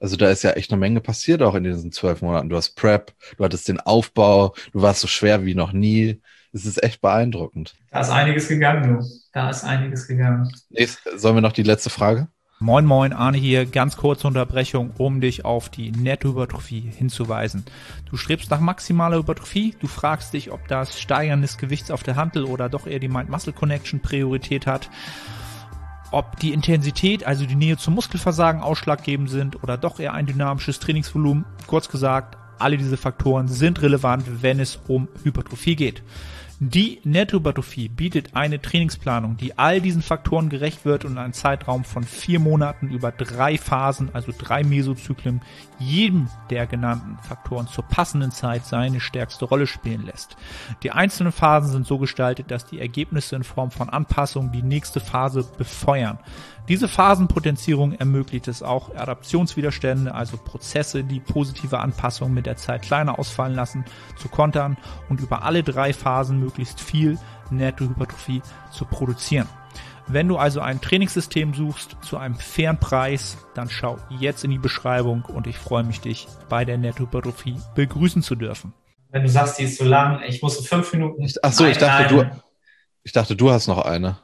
[0.00, 2.48] Also da ist ja echt eine Menge passiert auch in diesen zwölf Monaten.
[2.48, 6.20] Du hast Prep, du hattest den Aufbau, du warst so schwer wie noch nie.
[6.52, 7.74] Es ist echt beeindruckend.
[7.90, 9.06] Da ist einiges gegangen, du.
[9.32, 10.50] Da ist einiges gegangen.
[10.70, 12.28] Nächst, sollen wir noch die letzte Frage?
[12.58, 17.66] Moin Moin, Arne hier, ganz kurze Unterbrechung, um dich auf die Nettohypertrophie hinzuweisen.
[18.08, 22.16] Du strebst nach maximaler Hypertrophie, du fragst dich, ob das Steigern des Gewichts auf der
[22.16, 24.88] Hantel oder doch eher die Mind-Muscle-Connection Priorität hat,
[26.12, 30.80] ob die Intensität, also die Nähe zum Muskelversagen ausschlaggebend sind oder doch eher ein dynamisches
[30.80, 31.44] Trainingsvolumen.
[31.66, 36.02] Kurz gesagt, alle diese Faktoren sind relevant, wenn es um Hypertrophie geht.
[36.58, 41.84] Die Nettohypertrophie bietet eine Trainingsplanung, die all diesen Faktoren gerecht wird und in einem Zeitraum
[41.84, 45.42] von vier Monaten über drei Phasen, also drei Mesozyklen,
[45.78, 50.38] jedem der genannten Faktoren zur passenden Zeit seine stärkste Rolle spielen lässt.
[50.82, 55.00] Die einzelnen Phasen sind so gestaltet, dass die Ergebnisse in Form von Anpassungen die nächste
[55.00, 56.18] Phase befeuern.
[56.68, 63.20] Diese Phasenpotenzierung ermöglicht es auch, Adaptionswiderstände, also Prozesse, die positive Anpassungen mit der Zeit kleiner
[63.20, 63.84] ausfallen lassen,
[64.16, 64.76] zu kontern
[65.08, 67.18] und über alle drei Phasen möglichst viel
[67.50, 68.42] Nettohypertrophie
[68.72, 69.46] zu produzieren.
[70.08, 74.58] Wenn du also ein Trainingssystem suchst zu einem fairen Preis, dann schau jetzt in die
[74.58, 78.72] Beschreibung und ich freue mich, dich bei der Nettohypertrophie begrüßen zu dürfen.
[79.10, 81.28] Wenn du sagst, die ist so lang, ich muss fünf Minuten.
[81.42, 82.42] Ach so, ich dachte, du,
[83.04, 84.18] ich dachte, du hast noch eine.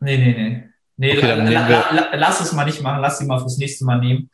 [0.00, 0.69] Nee, nee, nee.
[1.00, 3.86] Nee, Okay, la, la, la, lass es mal nicht machen, lass sie mal fürs nächste
[3.86, 4.28] Mal nehmen,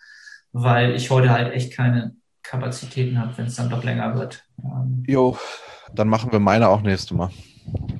[0.50, 4.44] weil ich heute halt echt keine Kapazitäten habe, wenn es dann doch länger wird.
[4.58, 5.38] Ähm, Jo,
[5.94, 7.30] dann machen wir meine auch nächste Mal.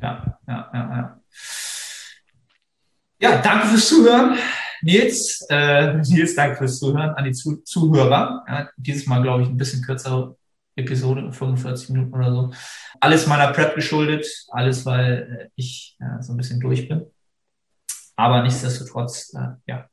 [0.03, 1.21] ja, ja, ja, ja.
[3.21, 4.37] Ja, danke fürs Zuhören.
[4.83, 8.45] Nils, äh, Nils, danke fürs Zuhören an die Zu Zuhörer.
[8.49, 10.37] Ja, dieses Mal, glaube ich, ein bisschen kürzere
[10.75, 12.51] Episode, 45 Minuten oder so.
[12.99, 17.07] Alles meiner Prep geschuldet, alles, weil äh, ich äh, so ein bisschen durch bin.
[18.17, 19.89] Aber nichtsdestotrotz, äh, ja,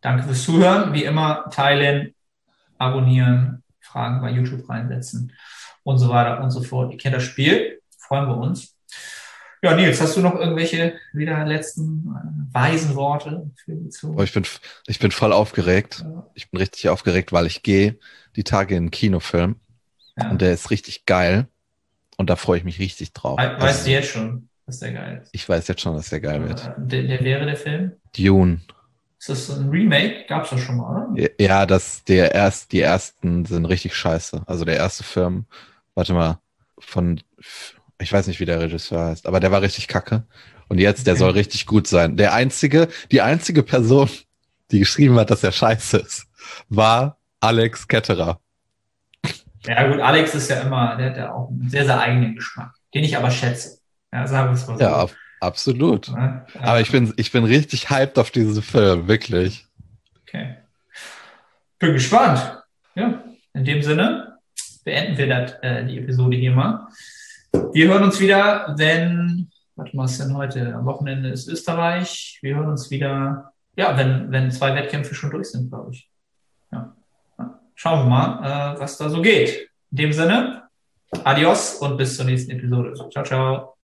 [0.00, 0.92] danke fürs Zuhören.
[0.94, 2.14] Wie immer, teilen,
[2.78, 5.32] abonnieren, Fragen bei YouTube reinsetzen
[5.82, 6.92] und so weiter und so fort.
[6.92, 8.74] Ihr kennt das Spiel, freuen wir uns.
[9.62, 14.22] Ja, Nils, hast du noch irgendwelche wieder letzten äh, weisen Worte für die Aber Zuhörer?
[14.24, 14.44] ich bin,
[14.86, 16.04] ich bin voll aufgeregt.
[16.34, 17.98] Ich bin richtig aufgeregt, weil ich gehe
[18.36, 19.56] die Tage in einen Kinofilm
[20.16, 20.30] Ja.
[20.30, 21.48] und der ist richtig geil.
[22.18, 23.38] Und da freue ich mich richtig drauf.
[23.38, 25.30] We- Weißt Also, du jetzt schon, dass der geil ist?
[25.32, 26.66] Ich weiß jetzt schon, dass der geil wird.
[26.66, 27.92] Äh, Der, der wäre der Film?
[28.16, 28.60] Dune.
[29.18, 30.24] Ist das ein Remake?
[30.28, 31.28] Gab's doch schon mal, oder?
[31.40, 34.42] Ja, das, der erst, die ersten sind richtig scheiße.
[34.46, 35.46] Also der erste Film,
[35.94, 36.38] warte mal,
[36.78, 37.20] von,
[37.98, 40.24] ich weiß nicht, wie der Regisseur heißt, aber der war richtig kacke.
[40.68, 41.20] Und jetzt, der Okay.
[41.20, 42.16] soll richtig gut sein.
[42.16, 44.10] Der einzige, die einzige Person,
[44.70, 46.26] die geschrieben hat, dass er scheiße ist,
[46.68, 48.40] war Alex Ketterer.
[49.66, 52.72] Ja gut, Alex ist ja immer, der hat ja auch einen sehr, sehr eigenen Geschmack,
[52.94, 53.78] den ich aber schätze.
[54.16, 54.82] Ja, sagen wir es mal so.
[54.82, 56.08] Ja, ab- absolut.
[56.08, 56.60] Ja, ja.
[56.62, 59.66] Aber ich bin, ich bin richtig hyped auf diesen Film, wirklich.
[60.22, 60.56] Okay.
[61.78, 62.62] Bin gespannt.
[62.94, 64.38] Ja, in dem Sinne
[64.84, 66.88] beenden wir das, äh, die Episode hier mal.
[67.74, 70.74] Wir hören uns wieder, wenn, warte mal, was ist denn heute?
[70.74, 72.38] Am Wochenende ist Österreich.
[72.40, 76.08] Wir hören uns wieder, ja, wenn, wenn zwei Wettkämpfe schon durch sind, glaube ich.
[76.72, 76.94] Ja.
[77.74, 79.68] Schauen wir mal, äh, was da so geht.
[79.90, 80.62] In dem Sinne,
[81.24, 82.94] adios und bis zur nächsten Episode.
[83.10, 83.74] Ciao, ciao.